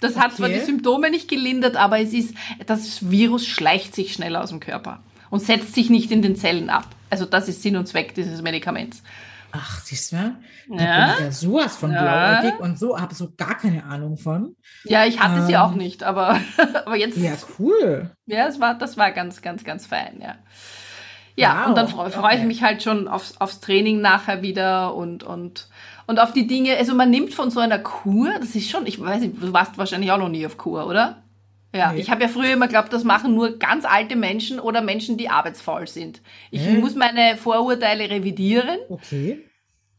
Das 0.00 0.16
okay. 0.16 0.20
hat 0.20 0.34
zwar 0.34 0.48
die 0.48 0.58
Symptome 0.58 1.10
nicht 1.12 1.28
gelindert, 1.28 1.76
aber 1.76 2.00
es 2.00 2.12
ist, 2.12 2.34
das 2.66 3.08
Virus 3.08 3.46
schleicht 3.46 3.94
sich 3.94 4.12
schnell 4.12 4.34
aus 4.34 4.48
dem 4.48 4.58
Körper 4.58 4.98
und 5.30 5.40
setzt 5.40 5.76
sich 5.76 5.90
nicht 5.90 6.10
in 6.10 6.22
den 6.22 6.34
Zellen 6.34 6.68
ab. 6.68 6.88
Also 7.08 7.24
das 7.24 7.48
ist 7.48 7.62
Sinn 7.62 7.76
und 7.76 7.86
Zweck 7.86 8.16
dieses 8.16 8.42
Medikaments. 8.42 9.04
Ach, 9.52 9.80
siehst 9.84 10.12
du? 10.12 10.16
Ja. 10.16 10.36
bin 10.68 10.78
ich 10.78 11.20
ja 11.20 11.32
sowas 11.32 11.76
von 11.76 11.92
ja. 11.92 12.02
blauäugig 12.02 12.60
und 12.60 12.78
so, 12.78 12.98
habe 12.98 13.14
so 13.14 13.32
gar 13.36 13.56
keine 13.56 13.84
Ahnung 13.84 14.16
von. 14.16 14.56
Ja, 14.84 15.04
ich 15.04 15.20
hatte 15.20 15.40
ähm, 15.40 15.46
sie 15.46 15.56
auch 15.56 15.72
nicht, 15.72 16.02
aber, 16.02 16.40
aber 16.84 16.96
jetzt. 16.96 17.16
Ja, 17.16 17.32
cool. 17.58 18.10
Ja, 18.26 18.46
es 18.46 18.60
war, 18.60 18.74
das 18.74 18.96
war 18.96 19.12
ganz, 19.12 19.42
ganz, 19.42 19.64
ganz 19.64 19.86
fein, 19.86 20.20
ja. 20.20 20.36
Ja, 21.36 21.60
wow. 21.60 21.68
und 21.68 21.74
dann 21.76 21.88
freue 21.88 22.10
freu 22.10 22.28
okay. 22.28 22.38
ich 22.38 22.44
mich 22.44 22.62
halt 22.62 22.82
schon 22.82 23.08
aufs, 23.08 23.36
aufs 23.38 23.60
Training 23.60 24.00
nachher 24.00 24.40
wieder 24.40 24.94
und, 24.94 25.22
und, 25.22 25.68
und 26.06 26.18
auf 26.18 26.32
die 26.32 26.46
Dinge. 26.46 26.76
Also 26.76 26.94
man 26.94 27.10
nimmt 27.10 27.34
von 27.34 27.50
so 27.50 27.60
einer 27.60 27.78
Kur, 27.78 28.32
das 28.40 28.54
ist 28.54 28.70
schon, 28.70 28.86
ich 28.86 28.98
weiß 28.98 29.20
nicht, 29.20 29.42
du 29.42 29.52
warst 29.52 29.76
wahrscheinlich 29.76 30.10
auch 30.10 30.18
noch 30.18 30.30
nie 30.30 30.46
auf 30.46 30.56
Kur, 30.56 30.86
oder? 30.86 31.22
Ja, 31.74 31.92
nee. 31.92 32.00
ich 32.00 32.10
habe 32.10 32.22
ja 32.22 32.28
früher 32.28 32.52
immer 32.52 32.66
geglaubt, 32.66 32.92
das 32.92 33.04
machen 33.04 33.34
nur 33.34 33.58
ganz 33.58 33.84
alte 33.84 34.16
Menschen 34.16 34.60
oder 34.60 34.80
Menschen, 34.80 35.16
die 35.16 35.28
arbeitsfaul 35.28 35.86
sind. 35.86 36.22
Ich 36.50 36.66
äh? 36.66 36.74
muss 36.74 36.94
meine 36.94 37.36
Vorurteile 37.36 38.08
revidieren. 38.08 38.78
Okay. 38.88 39.44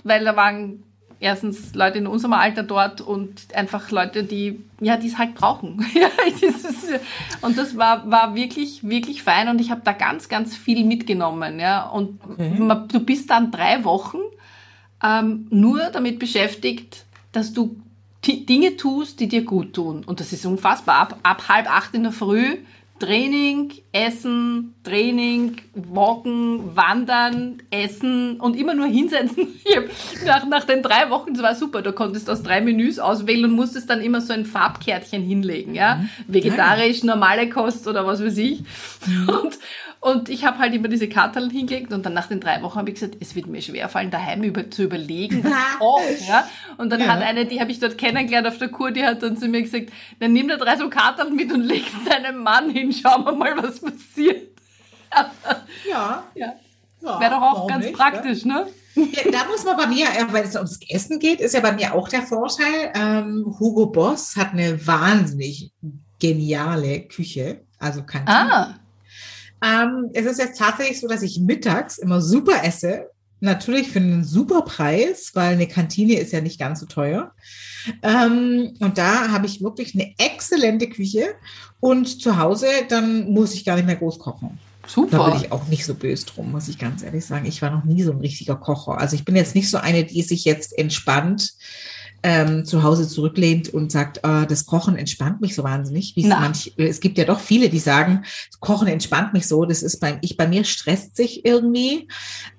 Weil 0.04 0.24
da 0.24 0.36
waren 0.36 0.84
erstens 1.20 1.74
Leute 1.74 1.98
in 1.98 2.08
unserem 2.08 2.34
Alter 2.34 2.64
dort 2.64 3.02
und 3.02 3.54
einfach 3.54 3.90
Leute, 3.92 4.24
die 4.24 4.64
ja, 4.80 4.98
die 4.98 5.08
es 5.08 5.18
halt 5.18 5.36
brauchen. 5.36 5.84
und 7.42 7.58
das 7.58 7.78
war, 7.78 8.10
war 8.10 8.36
wirklich, 8.36 8.88
wirklich 8.88 9.24
fein 9.24 9.50
und 9.50 9.60
ich 9.60 9.72
habe 9.72 9.82
da 9.84 9.94
ganz, 9.94 10.30
ganz 10.30 10.56
viel 10.56 10.86
mitgenommen. 10.86 11.60
Ja. 11.60 11.88
Und 11.88 12.20
okay. 12.24 12.86
du 12.88 13.00
bist 13.00 13.30
dann 13.30 13.52
drei 13.52 13.84
Wochen 13.84 14.20
ähm, 15.04 15.48
nur 15.50 15.90
damit 15.92 16.20
beschäftigt, 16.20 17.06
dass 17.32 17.54
du 17.54 17.78
Dinge 18.26 18.78
tust, 18.78 19.20
die 19.20 19.28
dir 19.28 19.44
gut 19.44 19.74
tun. 19.74 20.04
Und 20.06 20.20
das 20.20 20.34
ist 20.34 20.46
unfassbar. 20.46 20.96
Ab, 20.96 21.20
ab 21.24 21.48
halb 21.48 21.70
acht 21.70 21.94
in 21.94 22.04
der 22.04 22.12
Früh 22.12 22.58
Training, 23.00 23.74
Essen, 23.92 24.74
Training, 24.84 25.58
Walken, 25.76 26.76
Wandern, 26.76 27.62
Essen 27.70 28.40
und 28.40 28.56
immer 28.56 28.74
nur 28.74 28.88
hinsetzen. 28.88 29.48
nach, 30.26 30.48
nach 30.48 30.64
den 30.64 30.82
drei 30.82 31.10
Wochen, 31.12 31.34
das 31.34 31.44
war 31.44 31.56
super, 31.56 31.84
da 31.84 31.92
konntest 31.92 32.28
du 32.28 32.32
aus 32.32 32.42
drei 32.42 32.60
Menüs 32.60 32.98
auswählen 32.98 33.46
und 33.46 33.52
musstest 33.52 33.90
dann 33.90 34.02
immer 34.02 34.22
so 34.22 34.34
ein 34.34 34.46
Farbkärtchen 34.46 35.22
hinlegen, 35.22 35.76
ja. 35.76 35.96
Mhm. 35.96 36.10
Vegetarisch, 36.28 37.04
normale 37.04 37.50
Kost 37.50 37.88
oder 37.88 38.08
was 38.08 38.24
weiß 38.24 38.38
ich. 38.38 38.64
Und, 39.28 39.60
und 40.00 40.30
ich 40.30 40.46
habe 40.46 40.60
halt 40.60 40.74
immer 40.74 40.88
diese 40.88 41.10
Karteln 41.10 41.50
hingelegt 41.50 41.92
und 41.92 42.06
dann 42.06 42.14
nach 42.14 42.28
den 42.28 42.40
drei 42.40 42.62
Wochen 42.62 42.78
habe 42.78 42.90
ich 42.90 42.96
gesagt, 42.96 43.18
es 43.20 43.36
wird 43.36 43.48
mir 43.48 43.62
schwerfallen, 43.62 44.12
daheim 44.12 44.44
über, 44.44 44.70
zu 44.70 44.84
überlegen, 44.84 45.44
was 45.44 46.20
ich. 46.20 46.28
Ja? 46.28 46.48
Und 46.78 46.92
dann 46.92 47.02
ja. 47.02 47.08
hat 47.08 47.22
eine, 47.22 47.46
die 47.46 47.60
habe 47.60 47.72
ich 47.72 47.80
dort 47.80 47.98
kennengelernt 47.98 48.48
auf 48.48 48.58
der 48.58 48.70
Kur, 48.70 48.92
die 48.92 49.04
hat 49.04 49.24
dann 49.24 49.38
zu 49.38 49.48
mir 49.48 49.64
gesagt, 49.64 49.92
dann 50.20 50.34
nimm 50.34 50.48
da 50.48 50.58
drei 50.58 50.78
so 50.78 50.90
Karteln 50.90 51.36
mit 51.36 51.52
und 51.52 51.62
leg 51.62 51.84
deinem 52.10 52.44
Mann 52.44 52.70
hin, 52.70 52.94
schauen 52.94 53.26
wir 53.26 53.34
mal, 53.34 53.58
was 53.58 53.80
passiert. 53.80 54.52
ja. 55.90 56.24
ja. 56.36 56.54
ja 57.02 57.20
Wäre 57.20 57.32
doch 57.32 57.42
auch 57.42 57.68
ganz 57.68 57.86
nicht, 57.86 57.98
praktisch, 57.98 58.44
ja? 58.44 58.54
ne? 58.54 58.68
Ja, 58.96 59.32
da 59.32 59.46
muss 59.46 59.64
man 59.64 59.78
bei 59.78 59.88
mir, 59.88 60.08
weil 60.32 60.44
es 60.44 60.56
ums 60.56 60.80
Essen 60.90 61.20
geht, 61.20 61.40
ist 61.40 61.54
ja 61.54 61.60
bei 61.60 61.72
mir 61.72 61.94
auch 61.94 62.10
der 62.10 62.24
Vorteil. 62.24 62.92
Ähm, 62.96 63.46
Hugo 63.60 63.88
Boss 63.88 64.36
hat 64.36 64.54
eine 64.54 64.86
wahnsinnig 64.88 65.72
geniale 66.20 67.02
Küche, 67.02 67.62
also 67.78 68.04
Kantine. 68.04 68.54
Ah. 68.54 68.80
Ähm, 69.64 70.10
es 70.14 70.26
ist 70.26 70.40
jetzt 70.40 70.60
tatsächlich 70.60 71.00
so, 71.00 71.08
dass 71.08 71.22
ich 71.22 71.40
mittags 71.40 71.98
immer 71.98 72.22
super 72.22 72.64
esse. 72.64 73.10
Natürlich 73.40 73.90
für 73.90 74.00
einen 74.00 74.24
super 74.24 74.64
Preis, 74.64 75.32
weil 75.34 75.54
eine 75.54 75.68
Kantine 75.68 76.20
ist 76.20 76.34
ja 76.34 76.42
nicht 76.42 76.60
ganz 76.60 76.80
so 76.80 76.86
teuer. 76.88 77.32
Ähm, 78.02 78.74
und 78.80 78.98
da 78.98 79.30
habe 79.30 79.46
ich 79.46 79.62
wirklich 79.62 79.94
eine 79.94 80.14
exzellente 80.18 80.90
Küche. 80.90 81.36
Und 81.80 82.22
zu 82.22 82.38
Hause, 82.38 82.68
dann 82.90 83.30
muss 83.32 83.54
ich 83.54 83.64
gar 83.64 83.76
nicht 83.76 83.86
mehr 83.86 83.96
groß 83.96 84.18
kochen. 84.18 84.58
Super. 84.88 85.18
Da 85.18 85.30
bin 85.30 85.42
ich 85.42 85.52
auch 85.52 85.68
nicht 85.68 85.86
so 85.86 85.94
böse 85.94 86.26
drum, 86.26 86.52
muss 86.52 86.68
ich 86.68 86.80
ganz 86.80 87.04
ehrlich 87.04 87.26
sagen. 87.26 87.46
Ich 87.46 87.62
war 87.62 87.70
noch 87.70 87.84
nie 87.84 88.02
so 88.04 88.12
ein 88.12 88.20
richtiger 88.20 88.56
Kocher. 88.56 88.98
Also 88.98 89.16
ich 89.16 89.26
bin 89.26 89.36
jetzt 89.36 89.54
nicht 89.54 89.70
so 89.70 89.78
eine, 89.78 90.06
die 90.06 90.22
sich 90.22 90.46
jetzt 90.46 90.78
entspannt 90.78 91.54
ähm, 92.24 92.66
zu 92.66 92.84
Hause 92.84 93.08
zurücklehnt 93.08 93.70
und 93.70 93.92
sagt, 93.92 94.20
äh, 94.24 94.46
das 94.48 94.66
Kochen 94.66 94.98
entspannt 94.98 95.42
mich 95.42 95.56
so 95.56 95.64
wahnsinnig. 95.64 96.14
Manch, 96.40 96.74
es 96.78 97.00
gibt 97.00 97.18
ja 97.18 97.26
doch 97.26 97.40
viele, 97.40 97.70
die 97.70 97.80
sagen, 97.80 98.24
Kochen 98.60 98.88
entspannt 98.88 99.34
mich 99.34 99.48
so. 99.48 99.66
Das 99.66 99.84
ist 99.84 100.00
bei, 100.00 100.18
ich, 100.22 100.36
bei 100.36 100.48
mir 100.48 100.64
stresst 100.64 101.16
sich 101.16 101.46
irgendwie 101.46 102.08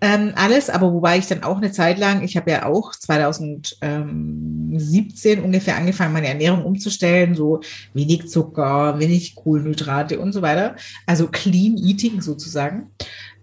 ähm, 0.01 0.33
alles. 0.37 0.71
Aber 0.71 0.93
wobei 0.93 1.19
ich 1.19 1.27
dann 1.27 1.43
auch 1.43 1.57
eine 1.57 1.73
Zeit 1.73 1.99
lang, 1.99 2.23
ich 2.23 2.37
habe 2.37 2.51
ja 2.51 2.67
auch 2.67 2.93
2017 2.93 5.43
ungefähr 5.43 5.77
angefangen, 5.77 6.13
meine 6.13 6.29
Ernährung 6.29 6.65
umzustellen, 6.65 7.35
so 7.35 7.61
wenig 7.95 8.29
Zucker, 8.29 8.99
wenig 8.99 9.35
Kohlenhydrate 9.35 10.21
und 10.21 10.33
so 10.33 10.43
weiter. 10.43 10.77
Also 11.07 11.27
Clean 11.27 11.77
Eating 11.77 12.21
sozusagen. 12.21 12.91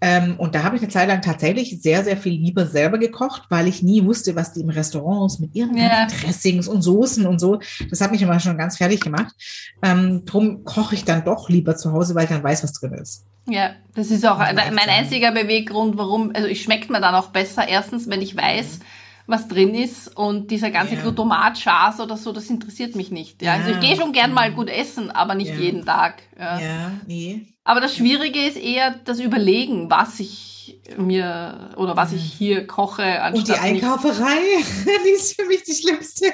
Ähm, 0.01 0.35
und 0.37 0.55
da 0.55 0.63
habe 0.63 0.75
ich 0.75 0.81
eine 0.81 0.91
Zeit 0.91 1.07
lang 1.07 1.21
tatsächlich 1.21 1.81
sehr, 1.81 2.03
sehr 2.03 2.17
viel 2.17 2.33
lieber 2.33 2.65
selber 2.65 2.97
gekocht, 2.97 3.43
weil 3.49 3.67
ich 3.67 3.81
nie 3.81 4.03
wusste, 4.03 4.35
was 4.35 4.53
die 4.53 4.61
im 4.61 4.69
Restaurants 4.69 5.39
mit 5.39 5.55
ihren 5.55 5.77
ja. 5.77 6.07
Dressings 6.07 6.67
und 6.67 6.81
Soßen 6.81 7.25
und 7.25 7.39
so, 7.39 7.59
das 7.89 8.01
hat 8.01 8.11
mich 8.11 8.21
immer 8.21 8.39
schon 8.39 8.57
ganz 8.57 8.77
fertig 8.77 9.01
gemacht. 9.01 9.33
Ähm, 9.81 10.23
drum 10.25 10.63
koche 10.63 10.95
ich 10.95 11.05
dann 11.05 11.23
doch 11.23 11.49
lieber 11.49 11.75
zu 11.75 11.91
Hause, 11.93 12.15
weil 12.15 12.25
ich 12.25 12.29
dann 12.29 12.43
weiß, 12.43 12.63
was 12.63 12.73
drin 12.73 12.93
ist. 12.93 13.25
Ja, 13.47 13.71
das 13.93 14.09
ist 14.09 14.25
auch 14.25 14.39
mein 14.39 14.89
einziger 14.89 15.31
Beweggrund, 15.31 15.97
warum, 15.97 16.31
also 16.33 16.47
ich 16.47 16.63
schmeckt 16.63 16.89
mir 16.89 16.99
dann 16.99 17.15
auch 17.15 17.29
besser. 17.29 17.67
Erstens, 17.67 18.09
wenn 18.09 18.21
ich 18.21 18.35
weiß, 18.35 18.79
was 19.27 19.47
drin 19.47 19.73
ist 19.73 20.15
und 20.15 20.51
dieser 20.51 20.71
ganze 20.71 20.95
ja. 20.95 21.01
Glutamat-Schas 21.01 21.99
oder 21.99 22.17
so, 22.17 22.31
das 22.31 22.49
interessiert 22.49 22.95
mich 22.95 23.11
nicht. 23.11 23.41
Ja, 23.41 23.55
ja. 23.55 23.63
also 23.63 23.71
ich 23.71 23.79
gehe 23.79 23.95
schon 23.95 24.11
gern 24.11 24.33
mal 24.33 24.51
gut 24.51 24.69
essen, 24.69 25.11
aber 25.11 25.35
nicht 25.35 25.51
ja. 25.51 25.59
jeden 25.59 25.85
Tag. 25.85 26.21
Ja. 26.37 26.59
ja, 26.59 26.91
nee. 27.07 27.47
Aber 27.63 27.81
das 27.81 27.95
Schwierige 27.95 28.39
ist 28.39 28.57
eher 28.57 28.91
das 29.05 29.19
Überlegen, 29.19 29.89
was 29.89 30.19
ich 30.19 30.79
mir 30.97 31.71
oder 31.77 31.97
was 31.97 32.13
ich 32.13 32.23
hier 32.23 32.67
koche. 32.67 33.21
Und 33.33 33.47
die 33.47 33.53
Einkauferei, 33.53 34.37
die 35.05 35.09
ist 35.09 35.35
für 35.35 35.47
mich 35.47 35.63
die 35.63 35.73
schlimmste. 35.73 36.27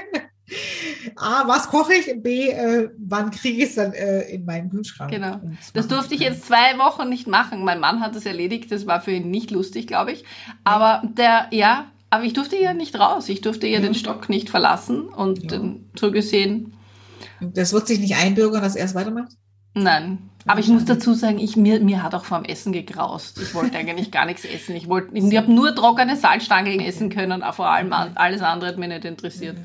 A, 1.16 1.48
was 1.48 1.70
koche 1.70 1.94
ich? 1.94 2.22
B, 2.22 2.50
äh, 2.50 2.90
wann 2.98 3.32
kriege 3.32 3.64
ich 3.64 3.70
es 3.70 3.76
dann 3.76 3.94
äh, 3.94 4.24
in 4.30 4.44
meinen 4.44 4.70
Kühlschrank? 4.70 5.10
Genau. 5.10 5.40
Das 5.74 5.88
durfte 5.88 6.16
ich 6.16 6.22
jetzt 6.22 6.46
zwei 6.46 6.78
Wochen 6.78 7.08
nicht 7.08 7.28
machen. 7.28 7.64
Mein 7.64 7.80
Mann 7.80 8.02
hat 8.02 8.16
das 8.16 8.26
erledigt. 8.26 8.70
Das 8.72 8.86
war 8.86 9.00
für 9.00 9.12
ihn 9.12 9.32
nicht 9.32 9.52
lustig, 9.52 9.88
glaube 9.88 10.12
ich. 10.12 10.26
Aber 10.66 11.02
der, 11.16 11.48
ja, 11.52 11.92
aber 12.12 12.26
ich 12.26 12.34
durfte 12.34 12.58
ja 12.58 12.74
nicht 12.74 13.00
raus. 13.00 13.30
Ich 13.30 13.40
durfte 13.40 13.68
ja, 13.68 13.76
ja. 13.76 13.80
den 13.80 13.96
Stock 13.96 14.30
nicht 14.30 14.50
verlassen. 14.50 15.08
Und 15.08 15.50
ja. 15.50 15.62
so 15.96 16.12
gesehen. 16.12 16.74
Das 17.40 17.72
wird 17.72 17.88
sich 17.88 18.00
nicht 18.00 18.18
einbürgern, 18.18 18.62
dass 18.62 18.76
er 18.76 18.86
es 18.86 18.94
weitermacht? 18.94 19.32
Nein. 19.74 20.30
Aber 20.46 20.60
ich 20.60 20.68
muss 20.68 20.84
dazu 20.84 21.14
sagen, 21.14 21.40
ich, 21.40 21.56
mir, 21.56 21.80
mir 21.80 22.04
hat 22.04 22.14
auch 22.14 22.26
vom 22.26 22.44
Essen 22.44 22.74
gegraust. 22.74 23.40
Ich 23.42 23.56
wollte 23.56 23.78
eigentlich 23.78 24.12
gar 24.12 24.26
nichts 24.26 24.44
essen. 24.44 24.76
Ich, 24.76 24.90
wollte, 24.90 25.16
ich, 25.16 25.24
ich 25.24 25.38
habe 25.38 25.52
nur 25.54 25.74
trockene 25.74 26.18
Salzstangeln 26.18 26.82
essen 26.82 27.10
können, 27.10 27.44
vor 27.54 27.70
allem 27.70 27.94
alles 27.94 28.42
andere 28.42 28.72
hat 28.72 28.78
mich 28.78 28.90
nicht 28.90 29.06
interessiert. 29.06 29.58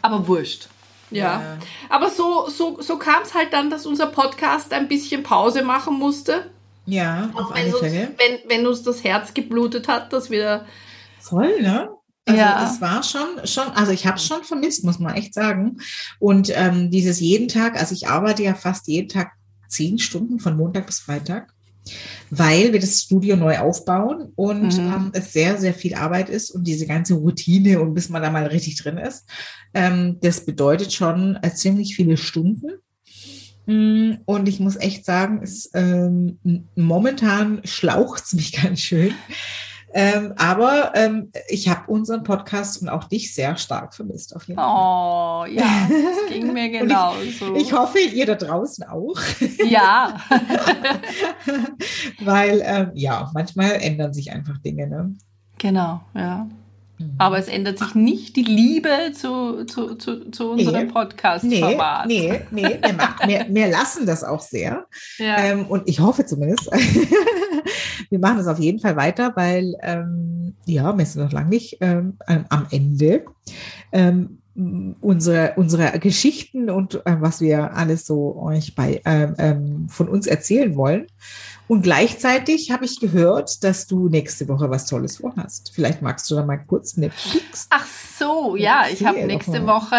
Aber 0.00 0.28
wurscht. 0.28 0.68
Ja. 1.10 1.40
ja. 1.40 1.58
Aber 1.88 2.10
so, 2.10 2.48
so, 2.48 2.80
so 2.80 2.98
kam 2.98 3.22
es 3.22 3.34
halt 3.34 3.52
dann, 3.52 3.70
dass 3.70 3.84
unser 3.84 4.06
Podcast 4.06 4.72
ein 4.72 4.86
bisschen 4.86 5.24
Pause 5.24 5.64
machen 5.64 5.98
musste. 5.98 6.50
Ja, 6.86 7.30
auf 7.34 7.52
alle 7.52 7.72
Fälle. 7.72 8.12
Wenn, 8.16 8.48
wenn 8.48 8.66
uns 8.66 8.82
das 8.84 9.02
Herz 9.02 9.34
geblutet 9.34 9.88
hat, 9.88 10.12
dass 10.12 10.30
wir. 10.30 10.64
Voll, 11.24 11.62
ne? 11.62 11.88
Also 12.26 12.40
ja. 12.40 12.70
es 12.70 12.80
war 12.80 13.02
schon, 13.02 13.46
schon, 13.46 13.68
also 13.74 13.92
ich 13.92 14.06
habe 14.06 14.16
es 14.16 14.26
schon 14.26 14.44
vermisst, 14.44 14.84
muss 14.84 14.98
man 14.98 15.14
echt 15.14 15.34
sagen. 15.34 15.78
Und 16.18 16.50
ähm, 16.54 16.90
dieses 16.90 17.20
jeden 17.20 17.48
Tag, 17.48 17.78
also 17.78 17.94
ich 17.94 18.08
arbeite 18.08 18.42
ja 18.42 18.54
fast 18.54 18.88
jeden 18.88 19.08
Tag 19.08 19.32
zehn 19.68 19.98
Stunden 19.98 20.38
von 20.38 20.56
Montag 20.56 20.86
bis 20.86 21.00
Freitag, 21.00 21.52
weil 22.30 22.72
wir 22.72 22.80
das 22.80 23.02
Studio 23.02 23.36
neu 23.36 23.58
aufbauen 23.58 24.32
und 24.36 24.78
mhm. 24.78 24.92
ähm, 24.92 25.10
es 25.12 25.32
sehr, 25.32 25.58
sehr 25.58 25.74
viel 25.74 25.94
Arbeit 25.94 26.30
ist 26.30 26.50
und 26.50 26.66
diese 26.66 26.86
ganze 26.86 27.14
Routine 27.14 27.80
und 27.80 27.94
bis 27.94 28.08
man 28.08 28.22
da 28.22 28.30
mal 28.30 28.46
richtig 28.46 28.76
drin 28.76 28.98
ist. 28.98 29.26
Ähm, 29.74 30.18
das 30.20 30.46
bedeutet 30.46 30.92
schon 30.92 31.38
äh, 31.42 31.52
ziemlich 31.52 31.94
viele 31.94 32.16
Stunden. 32.16 32.80
Mm, 33.66 34.18
und 34.24 34.48
ich 34.48 34.60
muss 34.60 34.76
echt 34.76 35.04
sagen, 35.04 35.40
es, 35.42 35.70
ähm, 35.74 36.38
momentan 36.74 37.60
schlaucht 37.64 38.24
es 38.24 38.32
mich 38.34 38.52
ganz 38.62 38.80
schön. 38.80 39.14
Ähm, 39.96 40.34
aber 40.36 40.92
ähm, 40.96 41.30
ich 41.48 41.68
habe 41.68 41.82
unseren 41.86 42.24
Podcast 42.24 42.82
und 42.82 42.88
auch 42.88 43.04
dich 43.04 43.32
sehr 43.32 43.56
stark 43.56 43.94
vermisst. 43.94 44.34
Auf 44.34 44.42
jeden 44.42 44.58
Fall. 44.58 44.68
Oh, 44.68 45.46
ja, 45.46 45.88
das 45.88 46.28
ging 46.28 46.52
mir 46.52 46.68
genauso. 46.68 47.22
Ich, 47.22 47.40
ich, 47.40 47.72
hoffe, 47.72 48.00
ihr 48.00 48.26
da 48.26 48.34
draußen 48.34 48.84
auch. 48.88 49.20
Ja. 49.64 50.20
Weil, 52.24 52.60
ähm, 52.64 52.90
ja, 52.94 53.30
manchmal 53.34 53.70
ändern 53.80 54.12
sich 54.12 54.32
einfach 54.32 54.58
Dinge. 54.58 54.88
Ne? 54.88 55.14
Genau, 55.58 56.00
ja. 56.14 56.48
Mhm. 56.98 57.14
Aber 57.18 57.38
es 57.38 57.48
ändert 57.48 57.78
sich 57.78 57.94
nicht 57.94 58.36
die 58.36 58.42
Liebe 58.42 59.12
zu, 59.12 59.64
zu, 59.64 59.96
zu, 59.96 60.30
zu 60.30 60.50
unserem 60.50 60.86
nee, 60.86 60.92
Podcast-Format. 60.92 62.06
Nee, 62.06 62.40
nee, 62.50 62.62
nee 62.62 62.78
wir, 63.26 63.46
wir, 63.54 63.68
lassen 63.68 64.06
das 64.06 64.22
auch 64.22 64.40
sehr. 64.40 64.86
Ja. 65.18 65.38
Ähm, 65.38 65.66
und 65.66 65.88
ich 65.88 66.00
hoffe 66.00 66.24
zumindest, 66.24 66.70
wir 68.10 68.18
machen 68.18 68.38
das 68.38 68.46
auf 68.46 68.58
jeden 68.58 68.78
Fall 68.78 68.96
weiter, 68.96 69.32
weil 69.34 69.74
ähm, 69.82 70.54
ja, 70.66 70.96
wir 70.96 71.06
sind 71.06 71.24
noch 71.24 71.32
lange 71.32 71.48
nicht 71.48 71.78
ähm, 71.80 72.18
am 72.26 72.66
Ende. 72.70 73.24
Ähm, 73.92 74.38
unsere, 75.00 75.54
unsere 75.56 75.98
Geschichten 75.98 76.70
und 76.70 77.04
äh, 77.06 77.16
was 77.18 77.40
wir 77.40 77.74
alles 77.74 78.06
so 78.06 78.36
euch 78.36 78.76
bei 78.76 79.00
ähm, 79.04 79.34
ähm, 79.38 79.88
von 79.88 80.08
uns 80.08 80.28
erzählen 80.28 80.76
wollen. 80.76 81.06
Und 81.66 81.82
gleichzeitig 81.82 82.70
habe 82.70 82.84
ich 82.84 83.00
gehört, 83.00 83.64
dass 83.64 83.86
du 83.86 84.08
nächste 84.08 84.48
Woche 84.48 84.70
was 84.70 84.86
Tolles 84.86 85.16
vorhast. 85.16 85.72
Vielleicht 85.74 86.02
magst 86.02 86.30
du 86.30 86.34
da 86.34 86.44
mal 86.44 86.58
kurz 86.58 86.96
Netflix. 86.96 87.68
Ach 87.70 87.86
so, 88.18 88.56
ja, 88.56 88.84
ich 88.90 89.04
habe 89.04 89.24
nächste 89.24 89.66
Woche 89.66 89.96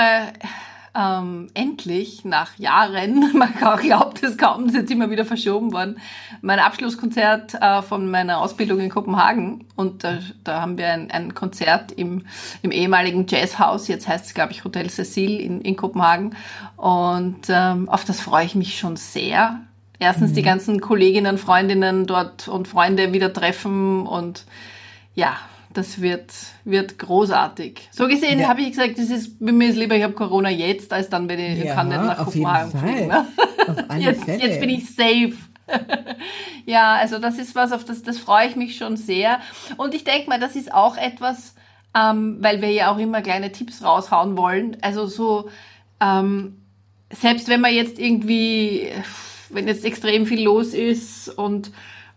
ähm, 0.96 1.50
endlich 1.54 2.24
nach 2.24 2.58
Jahren, 2.58 3.32
man 3.38 3.54
glaubt 3.82 4.24
es 4.24 4.38
kaum, 4.38 4.68
ist 4.68 4.76
jetzt 4.76 4.92
immer 4.92 5.10
wieder 5.10 5.26
verschoben 5.26 5.74
worden, 5.74 6.00
mein 6.42 6.60
Abschlusskonzert 6.60 7.56
äh, 7.56 7.82
von 7.82 8.10
meiner 8.10 8.40
Ausbildung 8.40 8.80
in 8.80 8.90
Kopenhagen. 8.90 9.66
Und 9.76 10.04
da, 10.04 10.20
da 10.44 10.62
haben 10.62 10.78
wir 10.78 10.88
ein, 10.88 11.12
ein 11.12 11.34
Konzert 11.34 11.92
im, 11.92 12.26
im 12.62 12.72
ehemaligen 12.72 13.26
Jazzhaus, 13.28 13.88
jetzt 13.88 14.08
heißt 14.08 14.28
es, 14.28 14.34
glaube 14.34 14.54
ich, 14.54 14.64
Hotel 14.64 14.90
Cecil 14.90 15.40
in, 15.40 15.62
in 15.62 15.76
Kopenhagen. 15.76 16.36
Und 16.78 17.42
ähm, 17.50 17.90
auf 17.90 18.06
das 18.06 18.22
freue 18.22 18.46
ich 18.46 18.56
mich 18.56 18.80
schon 18.80 18.96
sehr 18.96 19.62
erstens 20.00 20.32
mhm. 20.32 20.36
die 20.36 20.42
ganzen 20.42 20.82
Kolleginnen, 20.82 21.38
Freundinnen 21.38 22.06
dort 22.06 22.48
und 22.48 22.68
Freunde 22.68 23.14
wieder 23.14 23.34
treffen 23.34 24.06
und 24.06 24.46
ja, 25.14 25.38
das 25.74 26.02
wird, 26.02 26.32
wird 26.64 26.98
großartig. 26.98 27.90
So 27.92 28.08
gesehen 28.08 28.40
ja. 28.40 28.48
habe 28.48 28.62
ich 28.62 28.70
gesagt, 28.70 28.98
das 28.98 29.10
ist, 29.10 29.42
mir 29.42 29.70
ist 29.70 29.76
lieber, 29.76 29.96
ich 29.96 30.04
habe 30.04 30.14
Corona 30.14 30.50
jetzt, 30.50 30.94
als 30.94 31.10
dann, 31.10 31.28
wenn 31.28 31.40
ich 31.40 31.64
ja, 31.64 31.76
kann 31.76 31.90
nicht 31.90 32.02
nach 32.02 32.24
Kopenhagen 32.24 32.72
fliegen. 32.72 33.08
Ne? 33.08 33.28
jetzt, 34.00 34.28
jetzt 34.28 34.60
bin 34.60 34.70
ich 34.70 34.94
safe. 34.96 35.34
ja, 36.66 36.96
also 36.96 37.20
das 37.20 37.38
ist 37.38 37.56
was, 37.56 37.72
auf 37.72 37.84
das, 37.84 38.04
das 38.04 38.18
freue 38.18 38.48
ich 38.48 38.56
mich 38.56 38.78
schon 38.78 38.98
sehr. 38.98 39.40
Und 39.78 39.94
ich 39.94 40.04
denke 40.04 40.30
mal, 40.30 40.40
das 40.40 40.56
ist 40.56 40.74
auch 40.74 40.98
etwas, 40.98 41.56
ähm, 41.96 42.38
weil 42.40 42.62
wir 42.62 42.72
ja 42.72 42.92
auch 42.92 42.98
immer 42.98 43.22
kleine 43.22 43.52
Tipps 43.52 43.84
raushauen 43.84 44.38
wollen. 44.38 44.78
Also 44.82 45.08
so, 45.08 45.50
ähm, 46.00 46.62
selbst 47.12 47.48
wenn 47.48 47.62
man 47.62 47.74
jetzt 47.74 48.00
irgendwie 48.00 48.92
wenn 49.50 49.68
jetzt 49.68 49.86
extrem 49.86 50.26
viel 50.26 50.44
los 50.44 50.74
ist 50.74 51.30
und, 51.30 51.72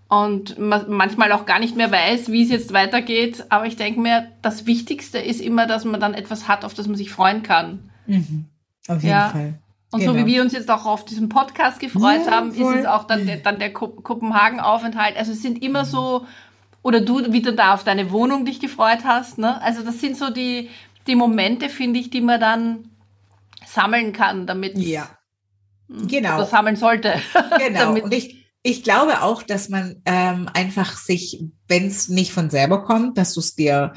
und 0.09 0.59
man 0.59 0.91
manchmal 0.91 1.33
auch 1.33 1.47
gar 1.47 1.59
nicht 1.59 1.77
mehr 1.77 1.91
weiß, 1.91 2.31
wie 2.31 2.43
es 2.43 2.51
jetzt 2.51 2.73
weitergeht. 2.73 3.45
Aber 3.49 3.67
ich 3.67 3.77
denke 3.77 4.01
mir, 4.01 4.29
das 4.43 4.67
Wichtigste 4.67 5.19
ist 5.19 5.41
immer, 5.41 5.67
dass 5.67 5.85
man 5.85 6.01
dann 6.01 6.15
etwas 6.15 6.49
hat, 6.49 6.65
auf 6.65 6.75
das 6.75 6.87
man 6.87 6.97
sich 6.97 7.11
freuen 7.11 7.43
kann. 7.43 7.91
Mhm. 8.07 8.47
Auf 8.89 9.03
jeden 9.03 9.09
ja. 9.09 9.29
Fall. 9.31 9.55
Und 9.91 10.01
genau. 10.01 10.13
so 10.13 10.19
wie 10.19 10.27
wir 10.27 10.43
uns 10.43 10.53
jetzt 10.53 10.71
auch 10.71 10.85
auf 10.85 11.05
diesen 11.05 11.31
Podcast 11.31 11.81
gefreut 11.81 12.27
ja, 12.27 12.33
haben, 12.33 12.53
voll. 12.53 12.75
ist 12.75 12.81
es 12.81 12.87
auch 12.87 13.05
dann 13.05 13.27
der, 13.27 13.39
dann 13.39 13.59
der 13.59 13.73
Kopenhagen-Aufenthalt. 13.73 15.17
Also 15.17 15.33
es 15.33 15.41
sind 15.41 15.63
immer 15.63 15.87
so, 15.87 16.27
oder 16.83 17.01
du 17.01 17.33
wieder 17.33 17.53
da 17.53 17.75
auf 17.75 17.85
deine 17.85 18.11
Wohnung 18.11 18.45
dich 18.45 18.61
gefreut 18.61 19.05
hast. 19.05 19.39
Ne? 19.39 19.61
Also 19.63 19.83
das 19.83 20.01
sind 20.01 20.17
so 20.17 20.31
die, 20.31 20.69
die 21.07 21.15
Momente, 21.15 21.71
finde 21.71 22.01
ich, 22.01 22.11
die 22.11 22.21
man 22.21 22.39
dann 22.39 22.91
sammeln 23.67 24.13
kann, 24.13 24.47
damit 24.47 24.77
ja. 24.77 25.09
Genau. 25.88 26.38
Das 26.38 26.50
sammeln 26.50 26.76
sollte. 26.76 27.14
Genau. 27.59 27.95
Und 27.95 28.12
ich, 28.12 28.47
ich 28.62 28.83
glaube 28.83 29.23
auch, 29.23 29.42
dass 29.42 29.68
man 29.68 30.03
ähm, 30.05 30.48
einfach 30.53 30.96
sich, 30.96 31.44
wenn 31.66 31.87
es 31.87 32.09
nicht 32.09 32.33
von 32.33 32.51
selber 32.51 32.85
kommt, 32.85 33.18
dass 33.18 33.35
du 33.35 33.40
es 33.40 33.55
dir 33.55 33.92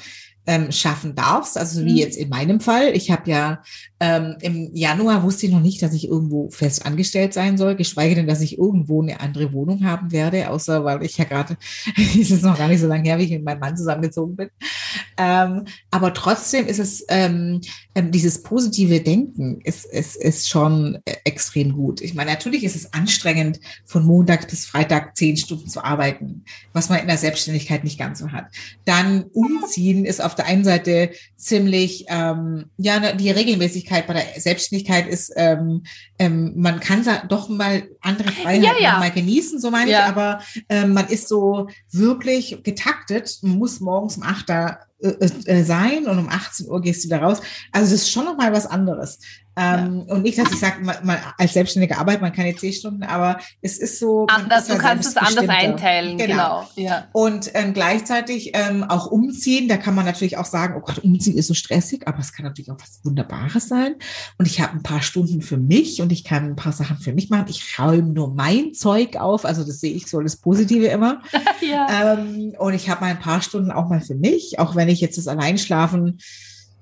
ähm, 0.47 0.71
schaffen 0.71 1.15
darfst. 1.15 1.57
Also 1.57 1.85
wie 1.85 1.91
mhm. 1.91 1.97
jetzt 1.97 2.17
in 2.17 2.29
meinem 2.29 2.59
Fall. 2.59 2.95
Ich 2.95 3.11
habe 3.11 3.29
ja 3.29 3.61
ähm, 3.99 4.35
im 4.41 4.71
Januar 4.73 5.23
wusste 5.23 5.45
ich 5.45 5.51
noch 5.51 5.61
nicht, 5.61 5.81
dass 5.81 5.93
ich 5.93 6.07
irgendwo 6.07 6.49
fest 6.49 6.85
angestellt 6.85 7.33
sein 7.33 7.57
soll, 7.57 7.75
geschweige 7.75 8.15
denn, 8.15 8.27
dass 8.27 8.41
ich 8.41 8.57
irgendwo 8.57 9.01
eine 9.01 9.19
andere 9.19 9.53
Wohnung 9.53 9.85
haben 9.85 10.11
werde, 10.11 10.49
außer 10.49 10.83
weil 10.83 11.03
ich 11.03 11.17
ja 11.17 11.25
gerade, 11.25 11.57
es 11.97 12.31
ist 12.31 12.43
noch 12.43 12.57
gar 12.57 12.67
nicht 12.67 12.81
so 12.81 12.87
lange 12.87 13.03
her, 13.03 13.19
wie 13.19 13.25
ich 13.25 13.31
mit 13.31 13.43
meinem 13.43 13.59
Mann 13.59 13.77
zusammengezogen 13.77 14.35
bin. 14.35 14.49
Ähm, 15.21 15.65
aber 15.91 16.13
trotzdem 16.13 16.65
ist 16.65 16.79
es 16.79 17.05
ähm, 17.07 17.61
ähm 17.93 18.11
dieses 18.11 18.41
positive 18.41 19.01
Denken 19.01 19.61
ist, 19.61 19.85
ist, 19.85 20.15
ist 20.15 20.49
schon 20.49 20.97
äh, 21.05 21.15
extrem 21.25 21.73
gut. 21.73 22.01
Ich 22.01 22.15
meine, 22.15 22.31
natürlich 22.31 22.63
ist 22.63 22.75
es 22.75 22.91
anstrengend, 22.93 23.59
von 23.85 24.03
Montag 24.03 24.49
bis 24.49 24.65
Freitag 24.65 25.15
zehn 25.15 25.37
Stunden 25.37 25.69
zu 25.69 25.83
arbeiten, 25.83 26.43
was 26.73 26.89
man 26.89 26.99
in 26.99 27.07
der 27.07 27.17
Selbstständigkeit 27.17 27.83
nicht 27.83 27.99
ganz 27.99 28.19
so 28.19 28.31
hat. 28.31 28.47
Dann 28.85 29.25
umziehen 29.33 30.05
ist 30.05 30.23
auf 30.23 30.33
der 30.33 30.45
einen 30.45 30.63
Seite 30.63 31.11
ziemlich, 31.35 32.05
ähm, 32.07 32.65
ja, 32.77 33.13
die 33.13 33.29
Regelmäßigkeit 33.29 34.07
bei 34.07 34.13
der 34.13 34.41
Selbstständigkeit 34.41 35.07
ist, 35.07 35.33
ähm, 35.35 35.83
ähm, 36.17 36.53
man 36.55 36.79
kann 36.79 37.05
doch 37.27 37.49
mal 37.49 37.83
andere 38.01 38.31
Freiheiten 38.31 38.63
ja, 38.63 38.93
ja. 38.93 38.99
mal 38.99 39.11
genießen, 39.11 39.59
so 39.59 39.71
meine 39.71 39.91
ja. 39.91 39.99
ich, 39.99 40.05
aber 40.05 40.41
ähm, 40.69 40.93
man 40.93 41.07
ist 41.07 41.27
so 41.27 41.67
wirklich 41.91 42.63
getaktet, 42.63 43.39
man 43.41 43.57
muss 43.57 43.79
morgens 43.79 44.17
um 44.17 44.23
acht 44.23 44.49
da 44.49 44.79
äh, 45.01 45.29
äh, 45.45 45.63
sein 45.63 46.05
und 46.05 46.19
um 46.19 46.29
18 46.29 46.69
Uhr 46.69 46.81
gehst 46.81 47.03
du 47.03 47.09
da 47.09 47.19
raus. 47.19 47.41
Also 47.71 47.91
das 47.91 48.03
ist 48.03 48.11
schon 48.11 48.25
noch 48.25 48.37
mal 48.37 48.53
was 48.53 48.67
anderes. 48.67 49.19
Ähm, 49.61 50.05
ja. 50.07 50.13
Und 50.13 50.23
nicht, 50.23 50.37
dass 50.37 50.51
ich 50.51 50.59
sage, 50.59 50.83
man, 50.83 50.95
man, 51.03 51.17
als 51.37 51.53
selbstständige 51.53 51.97
Arbeit, 51.97 52.21
man 52.21 52.33
keine 52.33 52.55
zehn 52.55 52.73
Stunden, 52.73 53.03
aber 53.03 53.39
es 53.61 53.77
ist 53.77 53.99
so. 53.99 54.25
Anders, 54.27 54.67
du 54.67 54.77
kannst 54.77 55.07
es 55.07 55.17
anders 55.17 55.47
einteilen, 55.47 56.17
genau. 56.17 56.65
genau. 56.75 56.89
Ja. 56.89 57.07
Und 57.11 57.51
ähm, 57.53 57.73
gleichzeitig 57.73 58.51
ähm, 58.53 58.83
auch 58.83 59.07
umziehen, 59.07 59.67
da 59.67 59.77
kann 59.77 59.95
man 59.95 60.05
natürlich 60.05 60.37
auch 60.37 60.45
sagen, 60.45 60.75
oh 60.77 60.81
Gott, 60.81 60.99
umziehen 60.99 61.37
ist 61.37 61.47
so 61.47 61.53
stressig, 61.53 62.07
aber 62.07 62.19
es 62.19 62.33
kann 62.33 62.45
natürlich 62.45 62.71
auch 62.71 62.77
was 62.79 63.01
Wunderbares 63.03 63.67
sein. 63.67 63.95
Und 64.37 64.47
ich 64.47 64.61
habe 64.61 64.73
ein 64.73 64.83
paar 64.83 65.01
Stunden 65.01 65.41
für 65.41 65.57
mich 65.57 66.01
und 66.01 66.11
ich 66.11 66.23
kann 66.23 66.45
ein 66.45 66.55
paar 66.55 66.73
Sachen 66.73 66.97
für 66.97 67.13
mich 67.13 67.29
machen. 67.29 67.45
Ich 67.49 67.77
räume 67.77 68.13
nur 68.13 68.33
mein 68.33 68.73
Zeug 68.73 69.17
auf, 69.17 69.45
also 69.45 69.63
das 69.63 69.79
sehe 69.79 69.93
ich 69.93 70.07
so 70.07 70.21
das 70.21 70.37
Positive 70.37 70.87
immer. 70.87 71.21
ja. 71.61 72.13
ähm, 72.13 72.55
und 72.57 72.73
ich 72.73 72.89
habe 72.89 73.01
mal 73.01 73.11
ein 73.11 73.19
paar 73.19 73.41
Stunden 73.41 73.71
auch 73.71 73.89
mal 73.89 74.01
für 74.01 74.15
mich, 74.15 74.59
auch 74.59 74.75
wenn 74.75 74.89
ich 74.89 75.01
jetzt 75.01 75.17
das 75.17 75.27
Alleinschlafen 75.27 76.19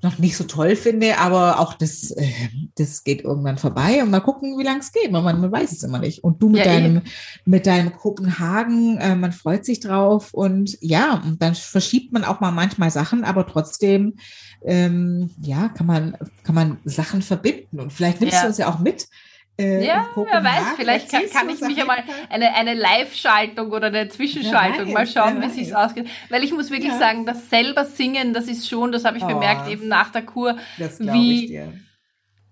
noch 0.01 0.17
nicht 0.17 0.37
so 0.37 0.45
toll 0.45 0.75
finde, 0.75 1.17
aber 1.17 1.59
auch 1.59 1.73
das, 1.73 2.11
äh, 2.11 2.31
das 2.75 3.03
geht 3.03 3.21
irgendwann 3.23 3.57
vorbei 3.57 4.01
und 4.01 4.11
mal 4.11 4.21
gucken, 4.21 4.57
wie 4.57 4.63
lange 4.63 4.79
es 4.79 4.91
geht. 4.91 5.11
Man, 5.11 5.23
man 5.23 5.51
weiß 5.51 5.71
es 5.71 5.83
immer 5.83 5.99
nicht. 5.99 6.23
Und 6.23 6.41
du 6.41 6.49
mit 6.49 6.59
ja, 6.59 6.65
deinem, 6.65 6.97
eben. 6.97 7.05
mit 7.45 7.67
deinem 7.67 7.91
Kopenhagen, 7.91 8.97
äh, 8.97 9.15
man 9.15 9.33
freut 9.33 9.65
sich 9.65 9.81
drauf 9.81 10.33
und 10.33 10.77
ja, 10.81 11.21
und 11.25 11.41
dann 11.41 11.55
verschiebt 11.55 12.13
man 12.13 12.23
auch 12.23 12.39
mal 12.39 12.51
manchmal 12.51 12.91
Sachen, 12.91 13.23
aber 13.23 13.45
trotzdem, 13.45 14.15
ähm, 14.63 15.31
ja, 15.41 15.69
kann 15.69 15.87
man, 15.87 16.17
kann 16.43 16.55
man 16.55 16.77
Sachen 16.85 17.21
verbinden 17.21 17.79
und 17.79 17.91
vielleicht 17.91 18.21
nimmst 18.21 18.35
ja. 18.35 18.41
du 18.43 18.47
uns 18.47 18.57
ja 18.57 18.69
auch 18.73 18.79
mit 18.79 19.07
äh, 19.59 19.85
ja, 19.85 20.07
wer 20.15 20.43
weiß, 20.43 20.63
vielleicht 20.77 21.11
kann, 21.11 21.23
kann 21.31 21.49
ich 21.49 21.59
mich 21.59 21.75
ja 21.75 21.85
mal 21.85 22.01
eine, 22.29 22.55
eine 22.55 22.73
Live-Schaltung 22.73 23.71
oder 23.71 23.87
eine 23.87 24.07
Zwischenschaltung 24.07 24.93
mal 24.93 25.05
schauen, 25.05 25.41
wie 25.41 25.49
sich's 25.49 25.73
ausgeht. 25.73 26.07
Weil 26.29 26.43
ich 26.43 26.53
muss 26.53 26.71
wirklich 26.71 26.93
ja. 26.93 26.97
sagen, 26.97 27.25
das 27.25 27.49
selber 27.49 27.83
singen, 27.83 28.33
das 28.33 28.47
ist 28.47 28.69
schon, 28.69 28.93
das 28.93 29.03
habe 29.03 29.17
ich 29.17 29.23
oh, 29.23 29.27
bemerkt 29.27 29.67
eben 29.69 29.89
nach 29.89 30.11
der 30.11 30.21
Kur, 30.21 30.57
wie, 30.77 31.61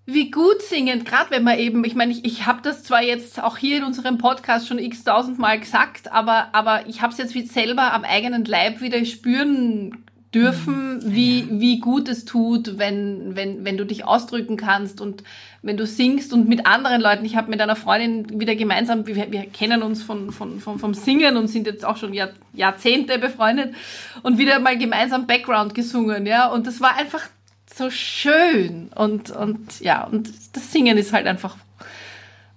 wie 0.06 0.32
gut 0.32 0.62
singen, 0.62 1.06
gerade 1.06 1.32
wenn 1.32 1.44
man 1.44 1.58
eben, 1.58 1.84
ich 1.86 1.96
meine, 1.96 2.12
ich, 2.12 2.26
ich 2.26 2.46
habe 2.46 2.62
das 2.62 2.84
zwar 2.84 3.02
jetzt 3.02 3.42
auch 3.42 3.58
hier 3.58 3.78
in 3.78 3.84
unserem 3.84 4.18
Podcast 4.18 4.68
schon 4.68 4.80
x 4.80 5.04
tausendmal 5.04 5.60
gesagt, 5.60 6.12
aber, 6.12 6.50
aber 6.54 6.88
ich 6.88 7.02
habe 7.02 7.14
es 7.14 7.20
jetzt 7.20 7.36
wie 7.36 7.46
selber 7.46 7.94
am 7.94 8.04
eigenen 8.04 8.44
Leib 8.44 8.82
wieder 8.82 9.04
spüren 9.06 10.07
dürfen, 10.34 10.96
mhm. 10.96 11.16
wie, 11.16 11.48
wie 11.52 11.80
gut 11.80 12.10
es 12.10 12.26
tut, 12.26 12.78
wenn, 12.78 13.36
wenn, 13.36 13.64
wenn 13.64 13.78
du 13.78 13.86
dich 13.86 14.06
ausdrücken 14.06 14.58
kannst 14.58 15.00
und 15.00 15.24
wenn 15.62 15.78
du 15.78 15.86
singst 15.86 16.34
und 16.34 16.50
mit 16.50 16.66
anderen 16.66 17.02
Leuten. 17.02 17.26
Ich 17.26 17.36
habe 17.36 17.50
mit 17.50 17.62
einer 17.62 17.76
Freundin 17.76 18.40
wieder 18.40 18.56
gemeinsam, 18.56 19.08
wir, 19.08 19.32
wir 19.32 19.46
kennen 19.46 19.84
uns 19.84 20.04
von, 20.04 20.32
von, 20.32 20.60
von, 20.60 20.80
vom 20.80 20.94
Singen 20.94 21.38
und 21.38 21.48
sind 21.48 21.66
jetzt 21.66 21.86
auch 21.86 21.98
schon 21.98 22.14
Jahr, 22.14 22.30
Jahrzehnte 22.54 23.20
befreundet 23.20 23.74
und 24.24 24.38
wieder 24.38 24.60
mal 24.60 24.78
gemeinsam 24.78 25.28
Background 25.28 25.74
gesungen, 25.74 26.26
ja. 26.26 26.48
Und 26.48 26.68
das 26.68 26.82
war 26.82 26.96
einfach 26.96 27.24
so 27.74 27.90
schön 27.90 28.90
und, 28.96 29.32
und 29.32 29.80
ja, 29.80 30.04
und 30.06 30.30
das 30.54 30.72
Singen 30.72 30.98
ist 30.98 31.14
halt 31.14 31.28
einfach 31.28 31.58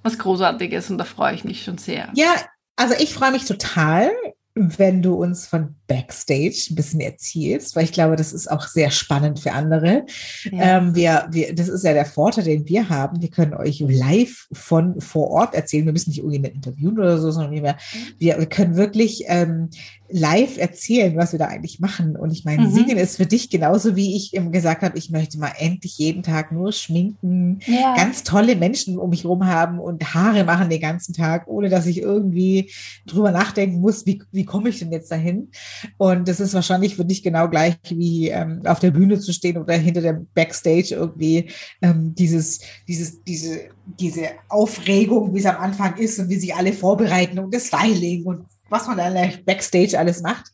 was 0.03 0.19
Großartiges 0.19 0.91
und 0.91 0.99
da 0.99 1.05
freue 1.05 1.35
ich 1.35 1.45
mich 1.45 1.63
schon 1.63 1.79
sehr. 1.79 2.09
Ja, 2.15 2.35
also 2.77 2.95
ich 2.99 3.13
freue 3.15 3.31
mich 3.31 3.45
total 3.45 4.11
wenn 4.55 5.01
du 5.01 5.15
uns 5.15 5.47
von 5.47 5.77
Backstage 5.87 6.69
ein 6.71 6.75
bisschen 6.75 7.01
erzählst, 7.01 7.77
weil 7.77 7.85
ich 7.85 7.93
glaube, 7.93 8.17
das 8.17 8.33
ist 8.33 8.51
auch 8.51 8.67
sehr 8.67 8.91
spannend 8.91 9.39
für 9.39 9.53
andere. 9.53 10.07
Ja. 10.51 10.79
Ähm, 10.79 10.95
wir, 10.95 11.29
wir, 11.31 11.55
das 11.55 11.69
ist 11.69 11.85
ja 11.85 11.93
der 11.93 12.05
Vorteil, 12.05 12.45
den 12.45 12.69
wir 12.69 12.89
haben. 12.89 13.23
Wir 13.23 13.31
können 13.31 13.55
euch 13.55 13.81
live 13.81 14.49
von 14.53 15.01
vor 15.01 15.31
Ort 15.31 15.55
erzählen. 15.55 15.87
Wir 15.87 15.93
müssen 15.93 16.11
nicht 16.11 16.19
irgendwie 16.19 16.49
interviewen 16.49 16.99
oder 16.99 17.19
so, 17.19 17.31
sondern 17.31 17.53
wir, 17.53 17.77
wir, 18.19 18.39
wir 18.39 18.47
können 18.47 18.77
wirklich 18.77 19.25
ähm, 19.27 19.71
live 20.13 20.59
erzählen, 20.59 21.17
was 21.17 21.33
wir 21.33 21.39
da 21.39 21.47
eigentlich 21.47 21.81
machen. 21.81 22.17
Und 22.17 22.33
ich 22.33 22.45
meine, 22.45 22.67
mhm. 22.67 22.73
Singen 22.73 22.99
ist 22.99 23.17
für 23.17 23.27
dich 23.27 23.51
genauso 23.51 23.97
wie 23.97 24.17
ich 24.17 24.35
eben 24.35 24.53
gesagt 24.53 24.83
habe, 24.83 24.99
ich 24.99 25.11
möchte 25.11 25.39
mal 25.39 25.53
endlich 25.59 25.99
jeden 25.99 26.23
Tag 26.23 26.53
nur 26.53 26.73
schminken, 26.73 27.61
ja. 27.67 27.95
ganz 27.95 28.25
tolle 28.25 28.57
Menschen 28.57 28.99
um 28.99 29.11
mich 29.11 29.25
herum 29.25 29.47
haben 29.47 29.79
und 29.79 30.15
Haare 30.15 30.45
machen 30.45 30.71
den 30.71 30.81
ganzen 30.81 31.15
Tag, 31.15 31.47
ohne 31.47 31.69
dass 31.69 31.87
ich 31.87 32.01
irgendwie 32.01 32.71
drüber 33.07 33.31
nachdenken 33.31 33.81
muss, 33.81 34.07
wie, 34.07 34.23
wie 34.33 34.45
komme 34.51 34.71
ich 34.71 34.81
denn 34.81 34.91
jetzt 34.91 35.11
dahin? 35.13 35.51
Und 35.97 36.27
das 36.27 36.41
ist 36.41 36.55
wahrscheinlich 36.55 36.97
für 36.97 37.05
dich 37.05 37.23
genau 37.23 37.49
gleich 37.49 37.77
wie 37.89 38.29
ähm, 38.29 38.63
auf 38.65 38.81
der 38.81 38.91
Bühne 38.91 39.21
zu 39.21 39.33
stehen 39.33 39.59
oder 39.59 39.75
hinter 39.75 40.01
dem 40.01 40.27
Backstage 40.35 40.89
irgendwie 40.91 41.51
ähm, 41.81 42.15
dieses, 42.17 42.61
dieses, 42.89 43.23
diese, 43.23 43.69
diese 43.85 44.31
Aufregung, 44.49 45.33
wie 45.33 45.39
es 45.39 45.47
am 45.47 45.63
Anfang 45.63 45.97
ist 45.99 46.19
und 46.19 46.29
wie 46.29 46.37
sich 46.37 46.55
alle 46.55 46.73
vorbereiten 46.73 47.39
und 47.39 47.55
das 47.55 47.69
Styling 47.69 48.25
und 48.25 48.47
was 48.69 48.87
man 48.87 48.99
dann 48.99 49.15
Backstage 49.45 49.99
alles 49.99 50.21
macht, 50.21 50.51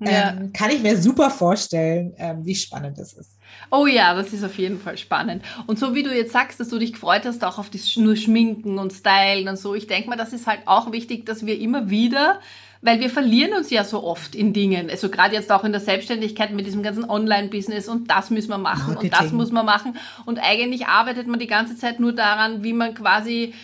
ja. 0.00 0.30
ähm, 0.30 0.52
kann 0.52 0.70
ich 0.70 0.82
mir 0.82 0.96
super 0.96 1.30
vorstellen, 1.30 2.14
ähm, 2.16 2.44
wie 2.44 2.54
spannend 2.54 2.98
das 2.98 3.12
ist. 3.12 3.36
Oh 3.70 3.86
ja, 3.86 4.14
das 4.14 4.32
ist 4.32 4.44
auf 4.44 4.56
jeden 4.58 4.80
Fall 4.80 4.96
spannend. 4.96 5.42
Und 5.66 5.78
so 5.78 5.94
wie 5.94 6.02
du 6.02 6.14
jetzt 6.14 6.32
sagst, 6.32 6.60
dass 6.60 6.68
du 6.68 6.78
dich 6.78 6.92
gefreut 6.92 7.22
hast, 7.24 7.44
auch 7.44 7.58
auf 7.58 7.70
das 7.70 7.96
nur 7.96 8.16
Schminken 8.16 8.78
und 8.78 8.92
Stylen 8.92 9.48
und 9.48 9.58
so, 9.58 9.74
ich 9.74 9.86
denke 9.86 10.08
mal, 10.08 10.16
das 10.16 10.32
ist 10.32 10.46
halt 10.46 10.60
auch 10.66 10.92
wichtig, 10.92 11.26
dass 11.26 11.46
wir 11.46 11.58
immer 11.58 11.90
wieder 11.90 12.40
weil 12.82 13.00
wir 13.00 13.10
verlieren 13.10 13.52
uns 13.52 13.70
ja 13.70 13.84
so 13.84 14.02
oft 14.02 14.34
in 14.34 14.52
Dingen. 14.52 14.88
Also 14.88 15.10
gerade 15.10 15.34
jetzt 15.34 15.52
auch 15.52 15.64
in 15.64 15.72
der 15.72 15.80
Selbstständigkeit 15.80 16.52
mit 16.52 16.66
diesem 16.66 16.82
ganzen 16.82 17.08
Online-Business 17.08 17.88
und 17.88 18.10
das 18.10 18.30
müssen 18.30 18.48
wir 18.48 18.58
machen 18.58 18.94
Marketing. 18.94 19.12
und 19.12 19.20
das 19.20 19.32
muss 19.32 19.52
man 19.52 19.66
machen. 19.66 19.96
Und 20.24 20.38
eigentlich 20.38 20.86
arbeitet 20.86 21.26
man 21.26 21.38
die 21.38 21.46
ganze 21.46 21.76
Zeit 21.76 22.00
nur 22.00 22.12
daran, 22.12 22.62
wie 22.62 22.72
man 22.72 22.94
quasi 22.94 23.54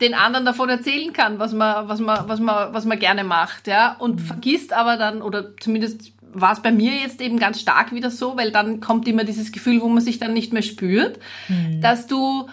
den 0.00 0.14
anderen 0.14 0.44
davon 0.44 0.68
erzählen 0.68 1.12
kann, 1.12 1.38
was 1.38 1.52
man, 1.52 1.88
was 1.88 2.00
man, 2.00 2.28
was 2.28 2.40
man, 2.40 2.74
was 2.74 2.84
man 2.84 2.98
gerne 2.98 3.22
macht, 3.22 3.68
ja. 3.68 3.94
Und 3.98 4.16
mhm. 4.16 4.24
vergisst 4.24 4.72
aber 4.72 4.96
dann, 4.96 5.22
oder 5.22 5.56
zumindest 5.58 6.12
war 6.32 6.52
es 6.52 6.60
bei 6.60 6.72
mir 6.72 6.92
jetzt 6.92 7.20
eben 7.20 7.38
ganz 7.38 7.60
stark 7.60 7.92
wieder 7.92 8.10
so, 8.10 8.36
weil 8.36 8.50
dann 8.50 8.80
kommt 8.80 9.06
immer 9.06 9.22
dieses 9.22 9.52
Gefühl, 9.52 9.80
wo 9.80 9.88
man 9.88 10.02
sich 10.02 10.18
dann 10.18 10.32
nicht 10.32 10.52
mehr 10.52 10.62
spürt, 10.62 11.20
mhm. 11.48 11.80
dass 11.80 12.08
du 12.08 12.48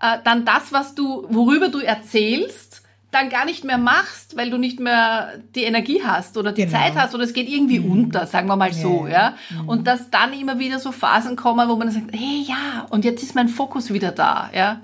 äh, 0.00 0.18
dann 0.24 0.44
das, 0.44 0.72
was 0.72 0.94
du, 0.94 1.26
worüber 1.28 1.68
du 1.68 1.80
erzählst, 1.80 2.73
dann 3.14 3.30
gar 3.30 3.44
nicht 3.44 3.64
mehr 3.64 3.78
machst, 3.78 4.36
weil 4.36 4.50
du 4.50 4.58
nicht 4.58 4.80
mehr 4.80 5.34
die 5.54 5.64
Energie 5.64 6.02
hast 6.04 6.36
oder 6.36 6.52
die 6.52 6.66
genau. 6.66 6.78
Zeit 6.78 6.96
hast 6.96 7.14
oder 7.14 7.24
es 7.24 7.32
geht 7.32 7.48
irgendwie 7.48 7.78
mhm. 7.78 7.90
unter, 7.90 8.26
sagen 8.26 8.48
wir 8.48 8.56
mal 8.56 8.68
ja. 8.68 8.74
so, 8.74 9.06
ja. 9.06 9.34
Mhm. 9.50 9.68
Und 9.68 9.86
dass 9.86 10.10
dann 10.10 10.32
immer 10.32 10.58
wieder 10.58 10.80
so 10.80 10.92
Phasen 10.92 11.36
kommen, 11.36 11.68
wo 11.68 11.76
man 11.76 11.90
sagt, 11.90 12.12
hey, 12.12 12.44
ja, 12.46 12.86
und 12.90 13.04
jetzt 13.04 13.22
ist 13.22 13.34
mein 13.34 13.48
Fokus 13.48 13.92
wieder 13.92 14.10
da, 14.10 14.50
ja. 14.54 14.80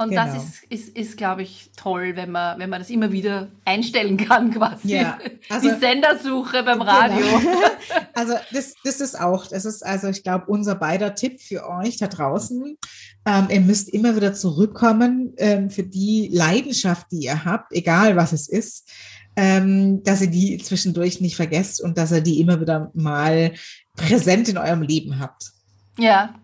Und 0.00 0.08
genau. 0.10 0.24
das 0.24 0.42
ist, 0.42 0.64
ist, 0.70 0.96
ist 0.96 1.16
glaube 1.18 1.42
ich, 1.42 1.68
toll, 1.76 2.12
wenn 2.16 2.30
man, 2.30 2.58
wenn 2.58 2.70
man 2.70 2.80
das 2.80 2.88
immer 2.88 3.12
wieder 3.12 3.48
einstellen 3.66 4.16
kann, 4.16 4.50
quasi. 4.54 4.94
Ja, 4.94 5.18
also, 5.50 5.68
Die 5.68 5.78
Sendersuche 5.78 6.62
beim 6.62 6.78
genau. 6.78 6.90
Radio. 6.90 7.18
Genau. 7.18 7.50
Also 8.14 8.34
das, 8.52 8.74
das 8.82 9.00
ist 9.00 9.18
auch, 9.18 9.46
das 9.46 9.64
ist 9.64 9.84
also, 9.84 10.08
ich 10.08 10.22
glaube, 10.22 10.46
unser 10.46 10.74
beider 10.74 11.14
Tipp 11.14 11.40
für 11.40 11.68
euch 11.68 11.98
da 11.98 12.06
draußen. 12.06 12.78
Ähm, 13.26 13.46
ihr 13.50 13.60
müsst 13.60 13.90
immer 13.90 14.16
wieder 14.16 14.32
zurückkommen 14.32 15.34
ähm, 15.36 15.68
für 15.68 15.82
die 15.82 16.30
Leidenschaft, 16.32 17.06
die 17.12 17.24
ihr 17.24 17.44
habt, 17.44 17.72
egal 17.72 18.16
was 18.16 18.32
es 18.32 18.48
ist, 18.48 18.88
ähm, 19.36 20.02
dass 20.02 20.22
ihr 20.22 20.30
die 20.30 20.58
zwischendurch 20.58 21.20
nicht 21.20 21.36
vergesst 21.36 21.82
und 21.82 21.98
dass 21.98 22.12
ihr 22.12 22.22
die 22.22 22.40
immer 22.40 22.60
wieder 22.60 22.90
mal 22.94 23.52
präsent 23.96 24.48
in 24.48 24.56
eurem 24.56 24.82
Leben 24.82 25.18
habt. 25.18 25.52
Ja, 25.98 26.34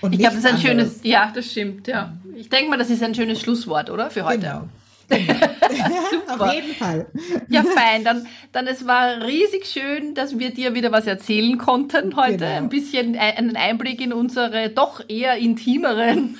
und 0.00 0.12
ich 0.12 0.18
glaube, 0.18 0.36
das 0.36 0.44
ist 0.44 0.50
ein 0.50 0.56
anderes. 0.56 0.88
schönes, 0.92 1.00
ja, 1.02 1.32
das 1.34 1.50
stimmt, 1.50 1.88
ja. 1.88 2.16
Ich 2.36 2.50
denke 2.50 2.70
mal, 2.70 2.76
das 2.76 2.90
ist 2.90 3.02
ein 3.02 3.14
schönes 3.14 3.40
Schlusswort, 3.40 3.90
oder? 3.90 4.10
Für 4.10 4.24
heute. 4.24 4.40
Genau. 4.40 4.62
genau. 5.08 6.44
Auf 6.44 6.52
jeden 6.52 6.74
Fall. 6.74 7.06
Ja, 7.48 7.62
fein. 7.62 8.04
Dann, 8.04 8.26
dann 8.52 8.66
es 8.66 8.86
war 8.86 9.22
riesig 9.22 9.66
schön, 9.66 10.14
dass 10.14 10.38
wir 10.38 10.52
dir 10.52 10.74
wieder 10.74 10.90
was 10.92 11.06
erzählen 11.06 11.58
konnten 11.58 12.16
heute. 12.16 12.38
Genau. 12.38 12.56
Ein 12.56 12.68
bisschen 12.68 13.16
einen 13.16 13.56
Einblick 13.56 14.00
in 14.00 14.12
unsere 14.12 14.68
doch 14.68 15.00
eher 15.08 15.36
intimeren 15.36 16.36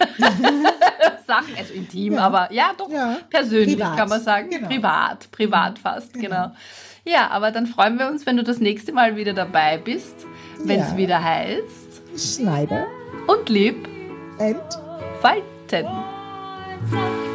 Sachen. 1.27 1.55
Also 1.57 1.73
intim, 1.75 2.15
ja. 2.15 2.21
aber 2.21 2.53
ja, 2.53 2.73
doch 2.77 2.91
ja. 2.91 3.19
persönlich 3.31 3.77
privat. 3.77 3.97
kann 3.97 4.09
man 4.09 4.21
sagen. 4.21 4.51
Genau. 4.51 4.69
Privat, 4.69 5.31
privat 5.31 5.79
fast, 5.79 6.13
genau. 6.15 6.25
genau. 6.25 6.53
Ja, 7.05 7.31
aber 7.31 7.53
dann 7.53 7.67
freuen 7.67 8.01
wir 8.01 8.09
uns, 8.09 8.27
wenn 8.27 8.37
du 8.37 8.43
das 8.43 8.59
nächste 8.59 8.93
Mal 8.93 9.15
wieder 9.15 9.33
dabei 9.33 9.79
bist, 9.79 10.27
wenn 10.59 10.81
es 10.81 10.91
ja. 10.91 10.97
wieder 10.97 11.23
heißt. 11.23 12.03
Schneider 12.17 12.87
und 13.29 13.49
lieb 13.49 13.89
entfalten. 15.73 17.26